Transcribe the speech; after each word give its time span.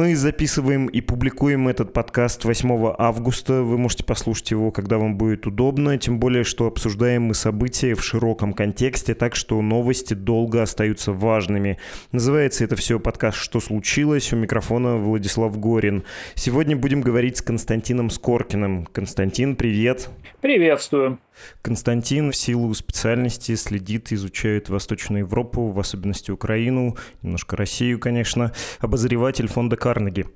Мы 0.00 0.16
записываем 0.16 0.86
и 0.86 1.02
публикуем 1.02 1.68
этот 1.68 1.92
подкаст 1.92 2.46
8 2.46 2.94
августа. 2.96 3.62
Вы 3.62 3.76
можете 3.76 4.02
послушать 4.02 4.50
его, 4.50 4.70
когда 4.70 4.96
вам 4.96 5.18
будет 5.18 5.46
удобно. 5.46 5.98
Тем 5.98 6.18
более, 6.18 6.42
что 6.42 6.66
обсуждаем 6.66 7.24
мы 7.24 7.34
события 7.34 7.94
в 7.94 8.02
широком 8.02 8.54
контексте, 8.54 9.14
так 9.14 9.36
что 9.36 9.60
новости 9.60 10.14
долго 10.14 10.62
остаются 10.62 11.12
важными. 11.12 11.76
Называется 12.12 12.64
это 12.64 12.76
все 12.76 12.98
подкаст 12.98 13.36
«Что 13.36 13.60
случилось?». 13.60 14.32
У 14.32 14.36
микрофона 14.36 14.96
Владислав 14.96 15.60
Горин. 15.60 16.04
Сегодня 16.34 16.76
будем 16.76 17.02
говорить 17.02 17.36
с 17.36 17.42
Константином 17.42 18.08
Скоркиным. 18.08 18.86
Константин, 18.86 19.54
привет. 19.54 20.08
Приветствую. 20.40 21.18
Константин 21.62 22.32
в 22.32 22.36
силу 22.36 22.72
специальности 22.74 23.54
следит, 23.54 24.12
изучает 24.12 24.68
Восточную 24.68 25.20
Европу, 25.20 25.68
в 25.68 25.78
особенности 25.78 26.30
Украину, 26.30 26.96
немножко 27.22 27.56
Россию, 27.56 27.98
конечно, 27.98 28.52
обозреватель 28.80 29.48
фонда 29.48 29.76
Карнеги. 29.76 30.26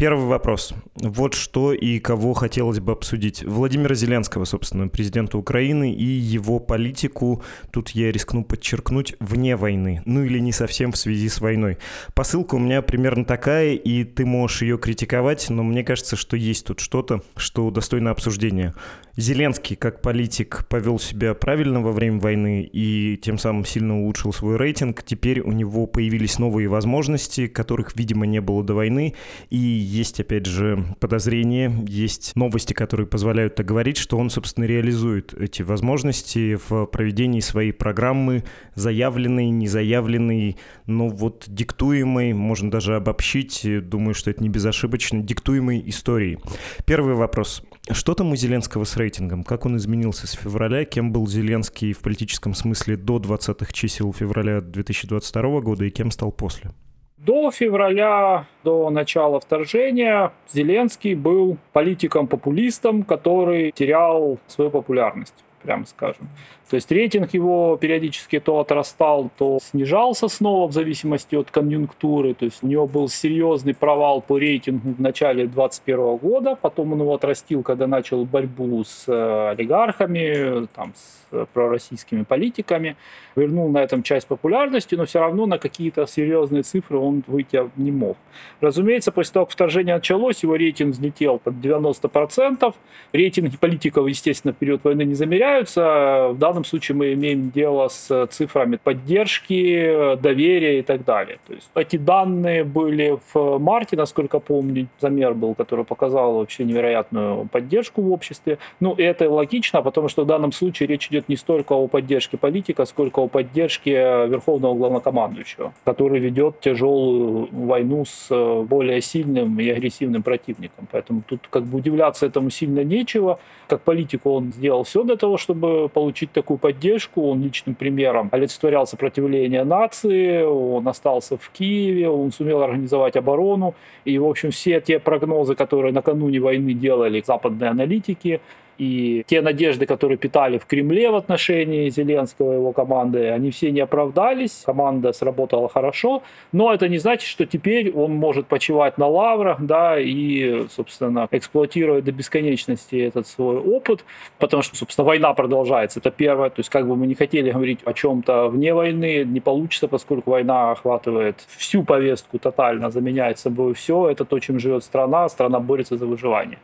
Первый 0.00 0.24
вопрос. 0.24 0.72
Вот 0.94 1.34
что 1.34 1.74
и 1.74 1.98
кого 1.98 2.32
хотелось 2.32 2.80
бы 2.80 2.92
обсудить. 2.92 3.44
Владимира 3.44 3.94
Зеленского, 3.94 4.46
собственно, 4.46 4.88
президента 4.88 5.36
Украины 5.36 5.92
и 5.92 6.04
его 6.04 6.58
политику, 6.58 7.42
тут 7.70 7.90
я 7.90 8.10
рискну 8.10 8.42
подчеркнуть, 8.42 9.14
вне 9.20 9.56
войны. 9.56 10.00
Ну 10.06 10.24
или 10.24 10.38
не 10.38 10.52
совсем 10.52 10.92
в 10.92 10.96
связи 10.96 11.28
с 11.28 11.42
войной. 11.42 11.76
Посылка 12.14 12.54
у 12.54 12.58
меня 12.58 12.80
примерно 12.80 13.26
такая, 13.26 13.74
и 13.74 14.04
ты 14.04 14.24
можешь 14.24 14.62
ее 14.62 14.78
критиковать, 14.78 15.50
но 15.50 15.62
мне 15.62 15.84
кажется, 15.84 16.16
что 16.16 16.34
есть 16.34 16.64
тут 16.64 16.80
что-то, 16.80 17.22
что 17.36 17.70
достойно 17.70 18.10
обсуждения. 18.10 18.74
Зеленский, 19.18 19.76
как 19.76 20.00
политик, 20.00 20.39
повел 20.44 20.98
себя 20.98 21.34
правильно 21.34 21.80
во 21.80 21.92
время 21.92 22.20
войны 22.20 22.68
и 22.72 23.18
тем 23.22 23.38
самым 23.38 23.64
сильно 23.64 24.00
улучшил 24.00 24.32
свой 24.32 24.56
рейтинг. 24.56 25.02
Теперь 25.02 25.40
у 25.40 25.52
него 25.52 25.86
появились 25.86 26.38
новые 26.38 26.68
возможности, 26.68 27.46
которых, 27.46 27.96
видимо, 27.96 28.26
не 28.26 28.40
было 28.40 28.62
до 28.62 28.74
войны. 28.74 29.14
И 29.50 29.56
есть, 29.56 30.20
опять 30.20 30.46
же, 30.46 30.84
подозрения, 31.00 31.72
есть 31.86 32.32
новости, 32.36 32.72
которые 32.72 33.06
позволяют 33.06 33.54
так 33.54 33.66
говорить, 33.66 33.96
что 33.96 34.18
он, 34.18 34.30
собственно, 34.30 34.64
реализует 34.64 35.34
эти 35.34 35.62
возможности 35.62 36.58
в 36.68 36.86
проведении 36.86 37.40
своей 37.40 37.72
программы, 37.72 38.44
заявленной, 38.74 39.50
незаявленной, 39.50 40.56
но 40.86 41.08
вот 41.08 41.44
диктуемой, 41.48 42.32
можно 42.32 42.70
даже 42.70 42.96
обобщить, 42.96 43.66
думаю, 43.88 44.14
что 44.14 44.30
это 44.30 44.42
не 44.42 44.48
безошибочно, 44.48 45.22
диктуемой 45.22 45.82
историей. 45.86 46.38
Первый 46.86 47.14
вопрос. 47.14 47.62
Что 47.92 48.14
там 48.14 48.30
у 48.30 48.36
Зеленского 48.36 48.84
с 48.84 48.96
рейтингом? 48.96 49.42
Как 49.42 49.66
он 49.66 49.76
изменился 49.76 50.28
с 50.28 50.32
февраля? 50.32 50.84
Кем 50.84 51.10
был 51.10 51.26
Зеленский 51.26 51.92
в 51.92 51.98
политическом 51.98 52.54
смысле 52.54 52.96
до 52.96 53.16
20-х 53.16 53.72
чисел 53.72 54.12
февраля 54.12 54.60
2022 54.60 55.60
года 55.60 55.84
и 55.84 55.90
кем 55.90 56.12
стал 56.12 56.30
после? 56.30 56.70
До 57.16 57.50
февраля, 57.50 58.46
до 58.62 58.88
начала 58.90 59.40
вторжения, 59.40 60.32
Зеленский 60.52 61.14
был 61.14 61.58
политиком-популистом, 61.72 63.02
который 63.02 63.72
терял 63.72 64.38
свою 64.46 64.70
популярность, 64.70 65.34
прямо 65.62 65.86
скажем. 65.86 66.28
То 66.70 66.76
есть 66.76 66.90
рейтинг 66.92 67.34
его 67.34 67.76
периодически 67.76 68.38
то 68.38 68.60
отрастал, 68.60 69.28
то 69.36 69.58
снижался 69.60 70.28
снова 70.28 70.68
в 70.68 70.72
зависимости 70.72 71.34
от 71.34 71.50
конъюнктуры. 71.50 72.34
То 72.34 72.44
есть 72.44 72.62
у 72.62 72.68
него 72.68 72.86
был 72.86 73.08
серьезный 73.08 73.74
провал 73.74 74.22
по 74.22 74.38
рейтингу 74.38 74.92
в 74.92 75.00
начале 75.00 75.46
2021 75.46 76.16
года, 76.18 76.56
потом 76.60 76.92
он 76.92 77.00
его 77.00 77.14
отрастил, 77.14 77.64
когда 77.64 77.88
начал 77.88 78.24
борьбу 78.24 78.84
с 78.84 79.04
э, 79.08 79.48
олигархами, 79.50 80.68
там, 80.68 80.92
с 80.94 81.26
э, 81.32 81.44
пророссийскими 81.52 82.22
политиками, 82.22 82.96
вернул 83.34 83.68
на 83.68 83.78
этом 83.78 84.04
часть 84.04 84.28
популярности, 84.28 84.94
но 84.94 85.06
все 85.06 85.18
равно 85.18 85.46
на 85.46 85.58
какие-то 85.58 86.06
серьезные 86.06 86.62
цифры 86.62 86.98
он 86.98 87.24
выйти 87.26 87.68
не 87.76 87.90
мог. 87.90 88.16
Разумеется, 88.60 89.10
после 89.10 89.32
того, 89.32 89.46
как 89.46 89.54
вторжение 89.54 89.96
началось, 89.96 90.44
его 90.44 90.54
рейтинг 90.54 90.94
взлетел 90.94 91.38
под 91.38 91.54
90%. 91.54 92.74
Рейтинги 93.12 93.56
политиков, 93.56 94.06
естественно, 94.06 94.54
в 94.54 94.56
период 94.56 94.84
войны 94.84 95.02
не 95.02 95.14
замеряются. 95.50 96.28
В 96.32 96.38
данном 96.38 96.64
случае 96.64 96.96
мы 96.96 97.12
имеем 97.12 97.50
дело 97.50 97.88
с 97.88 98.26
цифрами 98.30 98.76
поддержки, 98.76 100.16
доверия 100.16 100.78
и 100.78 100.82
так 100.82 101.04
далее. 101.04 101.38
То 101.46 101.54
есть 101.54 101.70
эти 101.74 101.96
данные 101.96 102.64
были 102.64 103.18
в 103.32 103.58
марте, 103.58 103.96
насколько 103.96 104.38
помню, 104.38 104.88
замер 105.00 105.34
был, 105.34 105.54
который 105.54 105.84
показал 105.84 106.34
вообще 106.34 106.64
невероятную 106.64 107.48
поддержку 107.50 108.02
в 108.02 108.12
обществе. 108.12 108.58
Ну, 108.80 108.94
и 108.94 109.02
это 109.02 109.30
логично, 109.30 109.82
потому 109.82 110.08
что 110.08 110.24
в 110.24 110.26
данном 110.26 110.52
случае 110.52 110.86
речь 110.88 111.08
идет 111.08 111.28
не 111.28 111.36
столько 111.36 111.72
о 111.72 111.86
поддержке 111.88 112.36
политика, 112.36 112.84
сколько 112.84 113.20
о 113.20 113.28
поддержке 113.28 113.92
верховного 114.26 114.74
главнокомандующего, 114.74 115.72
который 115.84 116.20
ведет 116.20 116.60
тяжелую 116.60 117.48
войну 117.52 118.04
с 118.04 118.28
более 118.64 119.00
сильным 119.00 119.58
и 119.60 119.68
агрессивным 119.68 120.22
противником. 120.22 120.88
Поэтому 120.90 121.22
тут 121.26 121.46
как 121.50 121.64
бы 121.64 121.78
удивляться 121.78 122.26
этому 122.26 122.50
сильно 122.50 122.84
нечего. 122.84 123.38
Как 123.68 123.82
политик 123.82 124.26
он 124.26 124.52
сделал 124.52 124.82
все 124.84 125.02
для 125.04 125.16
того, 125.16 125.36
чтобы 125.40 125.88
получить 125.88 126.32
такую 126.32 126.58
поддержку. 126.58 127.22
Он 127.30 127.42
личным 127.42 127.74
примером 127.74 128.28
олицетворял 128.32 128.86
сопротивление 128.86 129.64
нации, 129.64 130.42
он 130.42 130.86
остался 130.86 131.36
в 131.36 131.50
Киеве, 131.50 132.08
он 132.08 132.30
сумел 132.32 132.62
организовать 132.62 133.16
оборону. 133.16 133.74
И, 134.04 134.18
в 134.18 134.24
общем, 134.24 134.50
все 134.50 134.80
те 134.80 134.98
прогнозы, 134.98 135.54
которые 135.54 135.92
накануне 135.92 136.40
войны 136.40 136.74
делали 136.74 137.22
западные 137.26 137.70
аналитики, 137.70 138.40
и 138.80 139.24
те 139.26 139.42
надежды, 139.42 139.84
которые 139.84 140.16
питали 140.16 140.56
в 140.56 140.64
Кремле 140.64 141.10
в 141.10 141.14
отношении 141.14 141.90
Зеленского 141.90 142.52
и 142.52 142.54
его 142.54 142.72
команды, 142.72 143.28
они 143.28 143.50
все 143.50 143.70
не 143.70 143.80
оправдались. 143.80 144.62
Команда 144.64 145.12
сработала 145.12 145.68
хорошо, 145.68 146.22
но 146.52 146.72
это 146.72 146.88
не 146.88 146.96
значит, 146.96 147.28
что 147.28 147.44
теперь 147.44 147.92
он 147.92 148.14
может 148.14 148.46
почивать 148.46 148.96
на 148.96 149.06
лаврах, 149.06 149.60
да, 149.60 150.00
и, 150.00 150.66
собственно, 150.70 151.28
эксплуатировать 151.30 152.04
до 152.04 152.12
бесконечности 152.12 152.96
этот 152.96 153.26
свой 153.26 153.58
опыт, 153.58 154.02
потому 154.38 154.62
что, 154.62 154.76
собственно, 154.76 155.06
война 155.06 155.34
продолжается. 155.34 156.00
Это 156.00 156.10
первое. 156.10 156.48
То 156.48 156.60
есть, 156.60 156.70
как 156.70 156.88
бы 156.88 156.96
мы 156.96 157.06
не 157.06 157.14
хотели 157.14 157.50
говорить 157.50 157.80
о 157.84 157.92
чем-то 157.92 158.48
вне 158.48 158.72
войны, 158.72 159.24
не 159.26 159.40
получится, 159.40 159.88
поскольку 159.88 160.30
война 160.30 160.70
охватывает 160.70 161.36
всю 161.58 161.82
повестку 161.84 162.38
тотально, 162.38 162.90
заменяет 162.90 163.38
собой 163.38 163.74
все. 163.74 164.08
Это 164.08 164.24
то, 164.24 164.38
чем 164.38 164.58
живет 164.58 164.84
страна. 164.84 165.28
Страна 165.28 165.60
борется 165.60 165.98
за 165.98 166.06
выживание. 166.06 166.58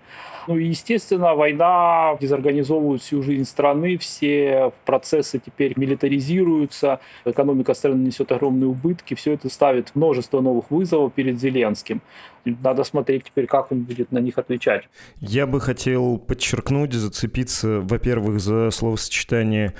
Ну 0.46 0.56
и, 0.56 0.66
естественно, 0.66 1.34
война 1.34 2.05
дезорганизовывает 2.20 3.02
всю 3.02 3.22
жизнь 3.22 3.44
страны, 3.44 3.96
все 3.98 4.72
процессы 4.84 5.38
теперь 5.38 5.72
милитаризируются, 5.76 7.00
экономика 7.24 7.74
страны 7.74 8.06
несет 8.06 8.32
огромные 8.32 8.68
убытки, 8.68 9.14
все 9.14 9.32
это 9.32 9.48
ставит 9.48 9.94
множество 9.94 10.40
новых 10.40 10.70
вызовов 10.70 11.12
перед 11.12 11.40
Зеленским. 11.40 12.02
Надо 12.44 12.84
смотреть 12.84 13.24
теперь, 13.24 13.46
как 13.46 13.72
он 13.72 13.82
будет 13.82 14.12
на 14.12 14.18
них 14.18 14.38
отвечать. 14.38 14.88
Я 15.18 15.46
бы 15.46 15.60
хотел 15.60 16.18
подчеркнуть, 16.18 16.92
зацепиться, 16.92 17.80
во-первых, 17.80 18.40
за 18.40 18.70
словосочетание 18.70 19.74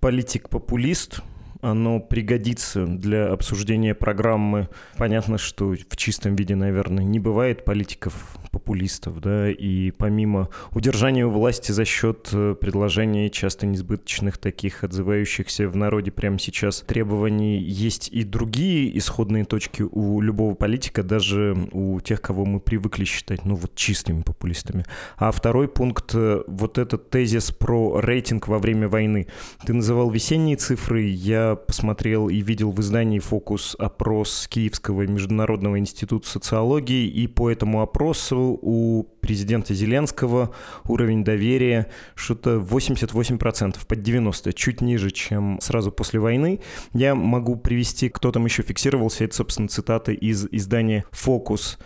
политик-популист, 0.00 1.22
оно 1.62 2.00
пригодится 2.00 2.86
для 2.86 3.32
обсуждения 3.32 3.94
программы. 3.94 4.68
Понятно, 4.98 5.38
что 5.38 5.74
в 5.74 5.96
чистом 5.96 6.34
виде, 6.34 6.56
наверное, 6.56 7.04
не 7.04 7.20
бывает 7.20 7.64
политиков 7.64 8.36
популистов, 8.52 9.20
да, 9.20 9.50
и 9.50 9.90
помимо 9.90 10.48
удержания 10.72 11.26
у 11.26 11.30
власти 11.30 11.72
за 11.72 11.84
счет 11.84 12.28
э, 12.32 12.54
предложений 12.60 13.30
часто 13.30 13.66
несбыточных 13.66 14.36
таких, 14.36 14.84
отзывающихся 14.84 15.68
в 15.68 15.74
народе 15.74 16.12
прямо 16.12 16.38
сейчас 16.38 16.82
требований, 16.86 17.58
есть 17.58 18.10
и 18.12 18.22
другие 18.22 18.96
исходные 18.98 19.44
точки 19.44 19.82
у 19.82 20.20
любого 20.20 20.54
политика, 20.54 21.02
даже 21.02 21.56
у 21.72 21.98
тех, 22.00 22.20
кого 22.20 22.44
мы 22.44 22.60
привыкли 22.60 23.04
считать, 23.04 23.44
ну 23.46 23.54
вот 23.54 23.74
чистыми 23.74 24.22
популистами. 24.22 24.84
А 25.16 25.32
второй 25.32 25.66
пункт, 25.66 26.12
э, 26.14 26.42
вот 26.46 26.76
этот 26.76 27.08
тезис 27.08 27.50
про 27.50 28.00
рейтинг 28.00 28.48
во 28.48 28.58
время 28.58 28.86
войны. 28.86 29.28
Ты 29.64 29.72
называл 29.72 30.10
весенние 30.10 30.56
цифры, 30.56 31.02
я 31.02 31.56
посмотрел 31.56 32.28
и 32.28 32.42
видел 32.42 32.70
в 32.70 32.80
издании 32.80 33.18
«Фокус» 33.18 33.74
опрос 33.78 34.46
Киевского 34.48 35.06
международного 35.06 35.78
института 35.78 36.28
социологии, 36.28 37.06
и 37.06 37.26
по 37.26 37.50
этому 37.50 37.80
опросу 37.80 38.41
у 38.50 39.04
президента 39.20 39.74
Зеленского 39.74 40.54
уровень 40.84 41.24
доверия 41.24 41.88
что-то 42.14 42.56
88%, 42.56 43.76
под 43.86 43.98
90%, 43.98 44.52
чуть 44.52 44.80
ниже, 44.80 45.10
чем 45.10 45.58
сразу 45.60 45.92
после 45.92 46.20
войны. 46.20 46.60
Я 46.92 47.14
могу 47.14 47.56
привести, 47.56 48.08
кто 48.08 48.32
там 48.32 48.44
еще 48.44 48.62
фиксировался, 48.62 49.24
это, 49.24 49.34
собственно, 49.34 49.68
цитата 49.68 50.12
из 50.12 50.46
издания 50.50 51.04
«Фокус». 51.10 51.78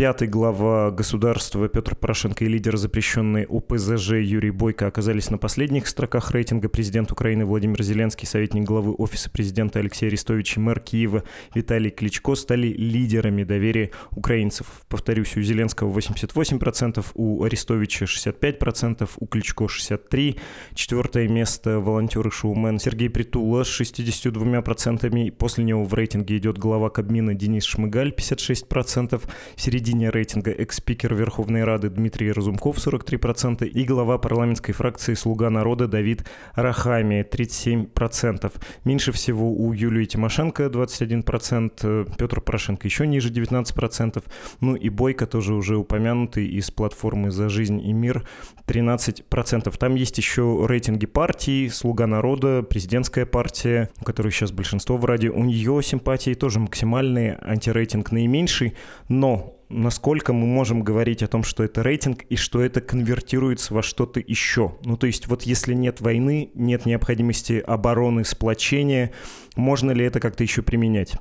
Пятый 0.00 0.28
глава 0.28 0.90
государства 0.90 1.68
Петр 1.68 1.94
Порошенко 1.94 2.46
и 2.46 2.48
лидер 2.48 2.78
запрещенной 2.78 3.44
ОПЗЖ 3.44 4.12
Юрий 4.12 4.50
Бойко 4.50 4.86
оказались 4.86 5.28
на 5.28 5.36
последних 5.36 5.86
строках 5.86 6.30
рейтинга. 6.30 6.70
Президент 6.70 7.12
Украины 7.12 7.44
Владимир 7.44 7.82
Зеленский, 7.82 8.26
советник 8.26 8.64
главы 8.64 8.94
Офиса 8.94 9.28
президента 9.28 9.78
Алексей 9.78 10.06
Арестович 10.06 10.56
и 10.56 10.60
мэр 10.60 10.80
Киева 10.80 11.24
Виталий 11.54 11.90
Кличко 11.90 12.34
стали 12.34 12.68
лидерами 12.68 13.44
доверия 13.44 13.90
украинцев. 14.12 14.68
Повторюсь, 14.88 15.36
у 15.36 15.42
Зеленского 15.42 15.94
88%, 15.94 17.04
у 17.12 17.44
Арестовича 17.44 18.06
65%, 18.06 19.06
у 19.18 19.26
Кличко 19.26 19.64
63%. 19.64 20.38
Четвертое 20.72 21.28
место 21.28 21.78
волонтер 21.78 22.26
и 22.26 22.30
шоумен 22.30 22.78
Сергей 22.78 23.10
Притула 23.10 23.64
с 23.64 23.80
62%. 23.80 25.30
После 25.32 25.64
него 25.64 25.84
в 25.84 25.92
рейтинге 25.92 26.38
идет 26.38 26.56
глава 26.56 26.88
Кабмина 26.88 27.34
Денис 27.34 27.64
Шмыгаль 27.64 28.14
56%. 28.16 29.20
В 29.56 29.60
середине 29.60 29.89
середине 29.90 30.10
рейтинга 30.10 30.52
экс-спикер 30.52 31.14
Верховной 31.16 31.64
Рады 31.64 31.90
Дмитрий 31.90 32.30
Разумков 32.30 32.76
43% 32.76 33.66
и 33.66 33.84
глава 33.84 34.18
парламентской 34.18 34.72
фракции 34.72 35.14
«Слуга 35.14 35.50
народа» 35.50 35.88
Давид 35.88 36.24
Рахами 36.54 37.26
37%. 37.28 38.52
Меньше 38.84 39.10
всего 39.10 39.52
у 39.52 39.72
Юлии 39.72 40.04
Тимошенко 40.04 40.66
21%, 40.66 42.14
Петр 42.16 42.40
Порошенко 42.40 42.86
еще 42.86 43.04
ниже 43.04 43.30
19%, 43.32 44.22
ну 44.60 44.76
и 44.76 44.88
Бойко 44.90 45.26
тоже 45.26 45.54
уже 45.54 45.76
упомянутый 45.76 46.46
из 46.46 46.70
платформы 46.70 47.32
«За 47.32 47.48
жизнь 47.48 47.80
и 47.84 47.92
мир» 47.92 48.24
13%. 48.68 49.76
Там 49.76 49.96
есть 49.96 50.18
еще 50.18 50.66
рейтинги 50.68 51.06
партий, 51.06 51.68
«Слуга 51.68 52.06
народа», 52.06 52.62
президентская 52.62 53.26
партия, 53.26 53.90
у 54.00 54.04
которой 54.04 54.30
сейчас 54.30 54.52
большинство 54.52 54.98
в 54.98 55.04
Раде, 55.04 55.30
у 55.30 55.42
нее 55.42 55.82
симпатии 55.82 56.34
тоже 56.34 56.60
максимальные, 56.60 57.36
антирейтинг 57.42 58.12
наименьший, 58.12 58.74
но 59.08 59.56
насколько 59.70 60.32
мы 60.32 60.46
можем 60.46 60.82
говорить 60.82 61.22
о 61.22 61.28
том, 61.28 61.42
что 61.44 61.62
это 61.62 61.82
рейтинг 61.82 62.24
и 62.24 62.36
что 62.36 62.60
это 62.60 62.80
конвертируется 62.80 63.72
во 63.72 63.82
что-то 63.82 64.20
еще. 64.20 64.76
Ну, 64.84 64.96
то 64.96 65.06
есть 65.06 65.28
вот 65.28 65.42
если 65.42 65.72
нет 65.72 66.00
войны, 66.00 66.50
нет 66.54 66.84
необходимости 66.86 67.62
обороны, 67.64 68.24
сплочения, 68.24 69.12
можно 69.56 69.92
ли 69.92 70.04
это 70.04 70.20
как-то 70.20 70.42
еще 70.42 70.62
применять? 70.62 71.14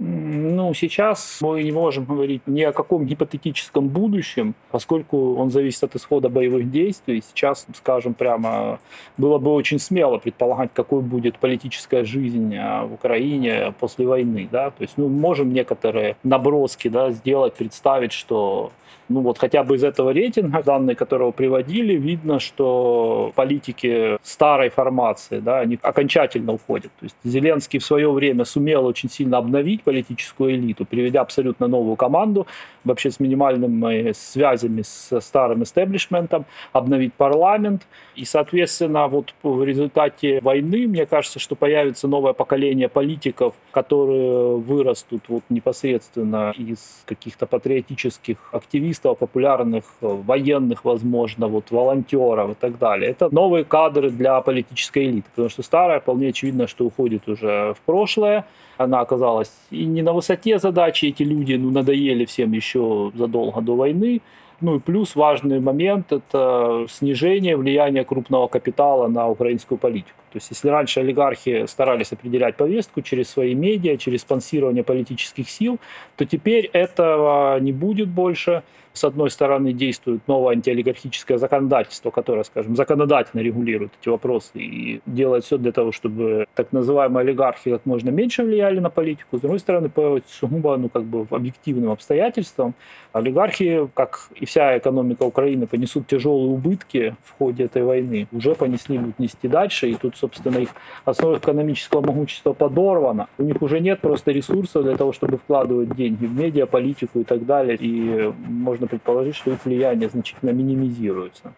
Ну, 0.00 0.74
сейчас 0.74 1.38
мы 1.40 1.64
не 1.64 1.72
можем 1.72 2.04
говорить 2.04 2.42
ни 2.46 2.62
о 2.62 2.72
каком 2.72 3.04
гипотетическом 3.04 3.88
будущем, 3.88 4.54
поскольку 4.70 5.34
он 5.34 5.50
зависит 5.50 5.82
от 5.82 5.96
исхода 5.96 6.28
боевых 6.28 6.70
действий. 6.70 7.20
Сейчас, 7.20 7.66
скажем 7.74 8.14
прямо, 8.14 8.78
было 9.16 9.38
бы 9.38 9.52
очень 9.52 9.80
смело 9.80 10.18
предполагать, 10.18 10.70
какой 10.72 11.02
будет 11.02 11.38
политическая 11.38 12.04
жизнь 12.04 12.54
а, 12.56 12.84
в 12.84 12.94
Украине 12.94 13.74
после 13.80 14.06
войны. 14.06 14.48
Да? 14.52 14.70
То 14.70 14.82
есть, 14.82 14.94
ну, 14.98 15.08
можем 15.08 15.52
некоторые 15.52 16.16
наброски 16.22 16.86
да, 16.86 17.10
сделать, 17.10 17.54
представить, 17.54 18.12
что 18.12 18.70
ну 19.08 19.20
вот 19.20 19.38
хотя 19.38 19.62
бы 19.64 19.76
из 19.76 19.84
этого 19.84 20.10
рейтинга, 20.10 20.62
данные 20.62 20.94
которого 20.94 21.30
приводили, 21.30 21.94
видно, 21.94 22.38
что 22.38 23.32
политики 23.34 24.18
старой 24.22 24.68
формации, 24.68 25.40
да, 25.40 25.60
они 25.60 25.78
окончательно 25.80 26.52
уходят. 26.52 26.92
То 27.00 27.04
есть 27.04 27.16
Зеленский 27.24 27.78
в 27.78 27.84
свое 27.84 28.10
время 28.10 28.44
сумел 28.44 28.84
очень 28.86 29.08
сильно 29.08 29.38
обновить 29.38 29.82
политическую 29.88 30.54
элиту, 30.54 30.84
приведя 30.84 31.22
абсолютно 31.22 31.66
новую 31.66 31.96
команду, 31.96 32.46
вообще 32.84 33.10
с 33.10 33.20
минимальными 33.20 34.12
связями 34.12 34.82
с 34.82 35.18
старым 35.20 35.62
истеблишментом, 35.62 36.44
обновить 36.74 37.14
парламент. 37.14 37.86
И, 38.14 38.26
соответственно, 38.26 39.08
вот 39.08 39.34
в 39.42 39.64
результате 39.64 40.40
войны, 40.42 40.86
мне 40.86 41.06
кажется, 41.06 41.38
что 41.38 41.56
появится 41.56 42.06
новое 42.06 42.34
поколение 42.34 42.88
политиков, 42.90 43.54
которые 43.70 44.56
вырастут 44.56 45.22
вот 45.28 45.42
непосредственно 45.48 46.52
из 46.58 47.02
каких-то 47.06 47.46
патриотических 47.46 48.36
активистов, 48.52 49.18
популярных 49.18 49.84
военных, 50.00 50.84
возможно, 50.84 51.48
вот 51.48 51.70
волонтеров 51.70 52.50
и 52.50 52.54
так 52.54 52.78
далее. 52.78 53.10
Это 53.10 53.34
новые 53.34 53.64
кадры 53.64 54.10
для 54.10 54.38
политической 54.42 55.06
элиты, 55.06 55.30
потому 55.30 55.48
что 55.48 55.62
старая, 55.62 56.00
вполне 56.00 56.28
очевидно, 56.28 56.66
что 56.66 56.84
уходит 56.84 57.26
уже 57.26 57.72
в 57.72 57.80
прошлое 57.86 58.44
она 58.78 59.00
оказалась 59.00 59.52
и 59.70 59.84
не 59.84 60.02
на 60.02 60.12
высоте 60.12 60.58
задачи, 60.58 61.06
эти 61.06 61.24
люди 61.24 61.54
ну, 61.54 61.70
надоели 61.70 62.24
всем 62.24 62.52
еще 62.52 63.12
задолго 63.14 63.60
до 63.60 63.76
войны. 63.76 64.20
Ну 64.60 64.76
и 64.76 64.80
плюс 64.80 65.14
важный 65.14 65.60
момент– 65.60 66.06
это 66.12 66.86
снижение 66.88 67.56
влияния 67.56 68.04
крупного 68.04 68.48
капитала 68.48 69.06
на 69.06 69.28
украинскую 69.28 69.78
политику. 69.78 70.18
То 70.32 70.38
есть 70.38 70.50
если 70.50 70.68
раньше 70.68 71.00
олигархи 71.00 71.66
старались 71.66 72.12
определять 72.12 72.56
повестку 72.56 73.02
через 73.02 73.28
свои 73.28 73.54
медиа, 73.54 73.96
через 73.96 74.22
спонсирование 74.22 74.82
политических 74.82 75.48
сил, 75.48 75.78
то 76.16 76.24
теперь 76.24 76.68
этого 76.72 77.60
не 77.60 77.72
будет 77.72 78.08
больше 78.08 78.62
с 78.98 79.04
одной 79.04 79.30
стороны, 79.30 79.72
действует 79.72 80.26
новое 80.26 80.54
антиолигархическое 80.56 81.38
законодательство, 81.38 82.10
которое, 82.10 82.44
скажем, 82.44 82.74
законодательно 82.76 83.40
регулирует 83.40 83.92
эти 84.00 84.08
вопросы 84.08 84.50
и 84.54 85.00
делает 85.06 85.44
все 85.44 85.56
для 85.56 85.72
того, 85.72 85.92
чтобы 85.92 86.46
так 86.54 86.72
называемые 86.72 87.22
олигархи 87.22 87.70
как 87.70 87.86
можно 87.86 88.10
меньше 88.10 88.42
влияли 88.42 88.80
на 88.80 88.90
политику. 88.90 89.38
С 89.38 89.40
другой 89.40 89.60
стороны, 89.60 89.88
по 89.88 90.20
сугубо 90.28 90.76
ну, 90.76 90.88
как 90.88 91.04
бы 91.04 91.26
объективным 91.30 91.92
обстоятельствам, 91.92 92.74
олигархи, 93.12 93.88
как 93.94 94.30
и 94.34 94.44
вся 94.44 94.76
экономика 94.76 95.22
Украины, 95.22 95.66
понесут 95.66 96.06
тяжелые 96.06 96.50
убытки 96.50 97.14
в 97.24 97.38
ходе 97.38 97.64
этой 97.64 97.84
войны. 97.84 98.26
Уже 98.32 98.54
понесли, 98.54 98.98
будут 98.98 99.18
нести 99.18 99.48
дальше, 99.48 99.88
и 99.88 99.94
тут, 99.94 100.16
собственно, 100.16 100.58
их 100.58 100.70
основа 101.04 101.38
экономического 101.38 102.00
могущества 102.00 102.52
подорвана. 102.52 103.28
У 103.38 103.44
них 103.44 103.62
уже 103.62 103.80
нет 103.80 104.00
просто 104.00 104.32
ресурсов 104.32 104.82
для 104.82 104.96
того, 104.96 105.12
чтобы 105.12 105.38
вкладывать 105.38 105.94
деньги 105.94 106.26
в 106.26 106.34
медиа, 106.34 106.66
политику 106.66 107.20
и 107.20 107.24
так 107.24 107.46
далее. 107.46 107.76
И 107.80 108.32
можно 108.48 108.87
предположить, 108.88 109.36
что 109.36 109.52
их 109.52 109.64
влияние 109.64 110.08
значительно 110.08 110.50
минимизируется. 110.50 111.54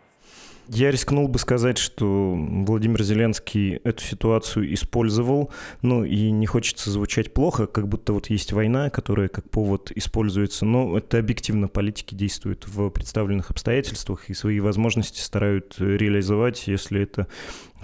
Я 0.73 0.93
рискнул 0.93 1.27
бы 1.27 1.41
сказать, 1.41 1.79
что 1.79 2.32
Владимир 2.37 3.03
Зеленский 3.03 3.81
эту 3.82 4.05
ситуацию 4.05 4.73
использовал, 4.73 5.50
ну 5.82 6.05
и 6.05 6.31
не 6.31 6.47
хочется 6.47 6.91
звучать 6.93 7.35
плохо, 7.35 7.67
как 7.67 7.88
будто 7.88 8.12
вот 8.12 8.31
есть 8.31 8.53
война, 8.53 8.88
которая 8.88 9.27
как 9.27 9.50
повод 9.50 9.91
используется, 9.91 10.65
но 10.65 10.97
это 10.97 11.19
объективно 11.19 11.67
политики 11.67 12.15
действуют 12.15 12.69
в 12.69 12.88
представленных 12.91 13.50
обстоятельствах 13.50 14.31
и 14.31 14.35
свои 14.35 14.61
возможности 14.61 15.19
старают 15.19 15.75
реализовать, 15.81 16.69
если 16.69 17.03
это 17.03 17.26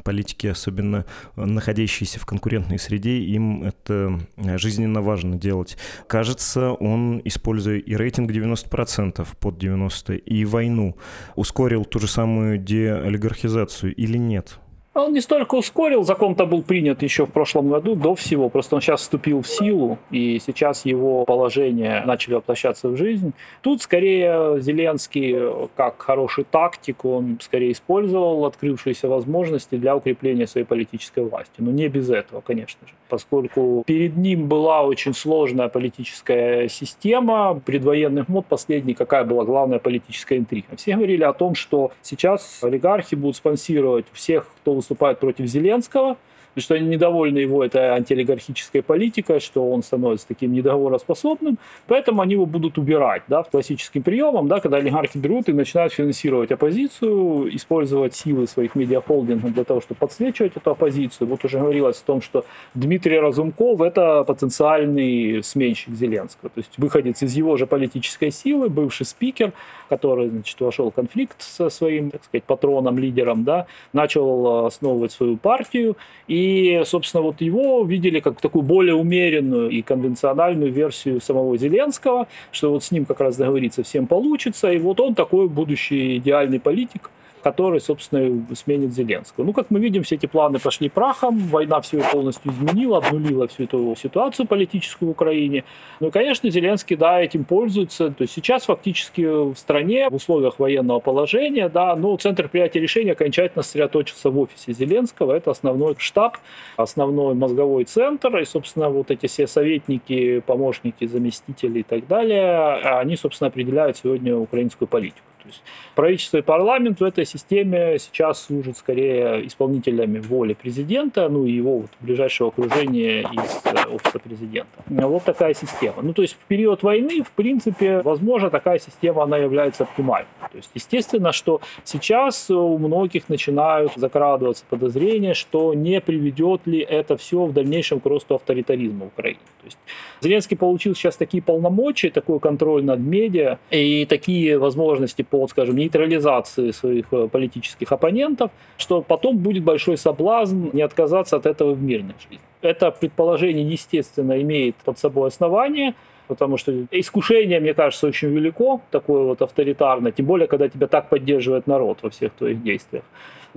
политики, 0.05 0.47
особенно 0.47 1.05
находящиеся 1.37 2.21
в 2.21 2.27
конкурентной 2.27 2.79
среде, 2.79 3.19
им 3.19 3.63
это 3.65 4.21
жизненно 4.57 5.03
важно 5.03 5.37
делать. 5.37 5.77
Кажется, 6.07 6.73
он, 6.73 7.21
используя 7.25 7.79
и 7.79 7.95
рейтинг 7.95 8.31
90% 8.31 9.27
под 9.41 9.63
90% 9.63 10.17
и 10.17 10.45
войну, 10.45 10.97
ускорил 11.35 11.85
ту 11.85 11.99
же 11.99 12.09
самую 12.09 12.59
деолигархизацию 12.59 13.95
или 13.95 14.19
нет? 14.19 14.59
Он 14.97 15.13
не 15.13 15.21
столько 15.21 15.57
ускорил, 15.57 16.05
закон-то 16.05 16.47
был 16.47 16.63
принят 16.63 17.03
еще 17.03 17.27
в 17.27 17.31
прошлом 17.31 17.69
году, 17.69 17.95
до 17.95 18.15
всего, 18.15 18.49
просто 18.49 18.77
он 18.77 18.81
сейчас 18.81 19.03
вступил 19.03 19.43
в 19.43 19.47
силу, 19.47 19.99
и 20.11 20.39
сейчас 20.39 20.87
его 20.87 21.27
положение 21.27 22.03
начали 22.07 22.33
воплощаться 22.33 22.89
в 22.89 22.97
жизнь. 22.97 23.35
Тут 23.61 23.83
скорее 23.83 24.59
Зеленский, 24.59 25.69
как 25.77 26.01
хороший 26.01 26.45
тактик, 26.45 27.05
он 27.05 27.39
скорее 27.43 27.73
использовал 27.73 28.47
открывшиеся 28.47 29.07
возможности 29.07 29.75
для 29.75 29.95
укрепления 29.95 30.47
своей 30.47 30.67
политической 30.67 31.25
власти. 31.25 31.53
Но 31.59 31.73
не 31.73 31.89
без 31.89 32.09
этого, 32.09 32.41
конечно 32.41 32.81
же, 32.89 32.95
поскольку 33.11 33.85
перед 33.87 34.17
ним 34.17 34.49
была 34.49 34.81
очень 34.81 35.13
сложная 35.13 35.69
политическая 35.69 36.69
система 36.71 37.61
предвоенных 37.67 38.29
мод 38.29 38.47
последний, 38.47 38.95
какая 38.95 39.25
была 39.25 39.45
главная 39.45 39.79
политическая 39.79 40.39
интрига. 40.39 40.75
Все 40.77 40.95
говорили 40.95 41.25
о 41.25 41.35
том, 41.35 41.55
что 41.55 41.93
сейчас 42.01 42.65
олигархи 42.65 43.15
будут 43.15 43.37
спонсировать 43.37 44.07
всех, 44.15 44.47
кто 44.63 44.73
выступает 44.87 45.19
против 45.19 45.47
Зеленского, 45.47 46.17
и 46.57 46.61
что 46.61 46.75
они 46.75 46.89
недовольны 46.89 47.39
его 47.39 47.65
этой 47.65 47.91
антиолигархической 47.91 48.83
политикой, 48.83 49.41
что 49.41 49.71
он 49.71 49.83
становится 49.83 50.27
таким 50.27 50.53
недоговороспособным, 50.53 51.59
поэтому 51.87 52.23
они 52.23 52.33
его 52.33 52.47
будут 52.47 52.79
убирать, 52.79 53.23
да, 53.29 53.43
классическим 53.45 54.03
приемом, 54.03 54.49
да, 54.49 54.61
когда 54.61 54.79
олигархи 54.79 55.19
берут 55.19 55.49
и 55.49 55.53
начинают 55.53 55.93
финансировать 55.93 56.51
оппозицию, 56.51 57.55
использовать 57.55 58.15
силы 58.15 58.47
своих 58.47 58.75
медиахолдингов 58.75 59.53
для 59.53 59.65
того, 59.65 59.81
чтобы 59.81 59.99
подсвечивать 59.99 60.57
эту 60.57 60.71
оппозицию. 60.71 61.29
Вот 61.29 61.45
уже 61.45 61.59
говорилось 61.59 62.01
о 62.01 62.07
том, 62.07 62.23
что 62.23 62.45
Дмитрий 62.75 63.21
Разумков– 63.21 63.81
это 63.83 64.25
потенциальный 64.25 65.43
сменщик 65.45 65.95
Зеленского, 65.95 66.49
то 66.49 66.59
есть 66.59 66.73
выходец 66.79 67.23
из 67.23 67.35
его 67.35 67.57
же 67.57 67.67
политической 67.67 68.31
силы, 68.31 68.71
бывший 68.71 69.05
спикер, 69.05 69.53
который, 69.91 70.31
значит, 70.31 70.59
вошел 70.61 70.91
в 70.91 70.95
конфликт 70.95 71.43
со 71.43 71.69
своим, 71.69 72.11
так 72.11 72.25
сказать, 72.25 72.45
патроном, 72.45 72.99
лидером, 72.99 73.45
да, 73.45 73.67
начал 73.93 74.67
основывать 74.67 75.13
свою 75.13 75.37
партию 75.37 75.97
и 76.27 76.46
и, 76.47 76.85
собственно, 76.85 77.23
вот 77.23 77.41
его 77.41 77.85
видели 77.85 78.21
как 78.21 78.41
такую 78.41 78.63
более 78.63 78.95
умеренную 78.95 79.71
и 79.71 79.83
конвенциональную 79.83 80.73
версию 80.73 81.21
самого 81.21 81.59
Зеленского, 81.59 82.29
что 82.53 82.71
вот 82.71 82.85
с 82.85 82.93
ним 82.93 83.05
как 83.05 83.21
раз 83.21 83.37
договориться 83.37 83.83
всем 83.83 84.07
получится. 84.07 84.71
И 84.71 84.79
вот 84.79 85.01
он 85.01 85.15
такой 85.15 85.49
будущий 85.49 86.19
идеальный 86.19 86.61
политик, 86.61 87.11
который, 87.43 87.81
собственно, 87.81 88.45
сменит 88.55 88.93
Зеленского. 88.93 89.45
Ну, 89.45 89.53
как 89.53 89.71
мы 89.71 89.79
видим, 89.79 90.03
все 90.03 90.17
эти 90.17 90.27
планы 90.27 90.59
пошли 90.59 90.89
прахом, 90.89 91.39
война 91.39 91.81
все 91.81 92.03
полностью 92.13 92.53
изменила, 92.53 92.99
обнулила 92.99 93.47
всю 93.47 93.65
эту 93.65 93.95
ситуацию 93.97 94.47
политическую 94.47 95.09
в 95.09 95.13
Украине. 95.13 95.65
Ну, 96.01 96.11
конечно, 96.11 96.51
Зеленский, 96.51 96.97
да, 96.97 97.21
этим 97.21 97.45
пользуется. 97.45 98.11
То 98.11 98.23
есть 98.23 98.35
сейчас 98.35 98.65
фактически 98.65 99.21
в 99.23 99.57
стране 99.57 100.09
в 100.11 100.15
условиях 100.15 100.59
военного 100.59 101.01
положения, 101.01 101.69
да, 101.69 101.95
ну, 101.97 102.17
центр 102.17 102.49
принятия 102.49 102.81
решения 102.81 103.13
окончательно 103.13 103.63
сосредоточился 103.63 104.31
в 104.31 104.39
офисе 104.39 104.73
Зеленского. 104.73 105.33
Это 105.33 105.51
основной 105.51 105.95
штаб, 105.99 106.39
основной 106.77 107.35
мозговой 107.35 107.85
центр. 107.85 108.39
И, 108.39 108.45
собственно, 108.45 108.89
вот 108.89 109.11
эти 109.11 109.27
все 109.27 109.47
советники, 109.47 110.41
помощники, 110.41 111.07
заместители 111.07 111.81
и 111.81 111.83
так 111.83 112.07
далее, 112.07 112.75
они, 112.99 113.17
собственно, 113.17 113.49
определяют 113.49 113.97
сегодня 113.97 114.37
украинскую 114.37 114.89
политику. 114.89 115.23
То 115.47 115.53
есть 115.53 115.63
правительство 115.95 116.39
и 116.39 116.43
парламент 116.43 117.01
в 117.01 117.05
этой 117.05 117.25
системе 117.25 117.99
сейчас 117.99 118.43
служат 118.43 118.77
скорее 118.77 119.47
исполнителями 119.47 120.19
воли 120.19 120.55
президента, 120.55 121.29
ну 121.29 121.47
и 121.47 121.53
его 121.53 121.79
вот 121.79 121.91
ближайшего 122.01 122.49
окружения 122.49 123.21
из 123.23 123.61
э, 123.65 123.89
офиса 123.89 124.19
президента. 124.19 124.83
Вот 124.87 125.25
такая 125.25 125.55
система. 125.55 126.03
Ну 126.03 126.13
то 126.13 126.23
есть 126.23 126.35
в 126.35 126.45
период 126.47 126.83
войны, 126.83 127.23
в 127.23 127.31
принципе, 127.31 128.01
возможно, 128.03 128.51
такая 128.51 128.79
система, 128.79 129.23
она 129.23 129.39
является 129.39 129.85
оптимальной. 129.85 130.27
То 130.51 130.57
есть 130.57 130.71
естественно, 130.75 131.33
что 131.33 131.61
сейчас 131.85 132.51
у 132.51 132.79
многих 132.79 133.29
начинают 133.29 133.93
закрадываться 133.97 134.65
подозрения, 134.69 135.35
что 135.35 135.75
не 135.75 136.01
приведет 136.01 136.67
ли 136.67 136.81
это 136.81 137.17
все 137.17 137.45
в 137.45 137.53
дальнейшем 137.53 138.01
к 138.01 138.07
росту 138.07 138.35
авторитаризма 138.35 139.05
в 139.05 139.09
Украине. 139.09 139.41
То 139.61 139.67
есть 139.67 139.79
Зеленский 140.21 140.57
получил 140.57 140.95
сейчас 140.95 141.17
такие 141.17 141.43
полномочия, 141.43 142.11
такой 142.11 142.41
контроль 142.41 142.85
над 142.85 143.01
медиа 143.01 143.59
и 143.71 144.07
такие 144.07 144.59
возможности 144.59 145.23
по 145.23 145.36
по, 145.37 145.47
скажем, 145.49 145.77
нейтрализации 145.77 146.71
своих 146.71 147.07
э, 147.13 147.29
политических 147.29 147.93
оппонентов, 147.93 148.51
что 148.79 149.03
потом 149.03 149.37
будет 149.39 149.65
большой 149.65 149.97
соблазн 149.97 150.71
не 150.73 150.83
отказаться 150.83 151.37
от 151.37 151.47
этого 151.47 151.75
в 151.75 151.83
мирной 151.83 152.15
жизни. 152.23 152.41
Это 152.63 152.91
предположение, 152.91 153.69
естественно, 153.69 154.41
имеет 154.41 154.77
под 154.77 154.99
собой 154.99 155.29
основание, 155.29 155.95
потому 156.29 156.57
что 156.57 156.73
искушение, 156.91 157.61
мне 157.61 157.75
кажется, 157.75 158.07
очень 158.07 158.29
велико, 158.29 158.81
такое 158.91 159.23
вот 159.25 159.43
авторитарное, 159.43 160.13
тем 160.13 160.27
более, 160.27 160.47
когда 160.47 160.69
тебя 160.69 160.87
так 160.87 161.09
поддерживает 161.09 161.67
народ 161.67 161.99
во 162.03 162.09
всех 162.11 162.33
твоих 162.33 162.63
действиях. 162.63 163.05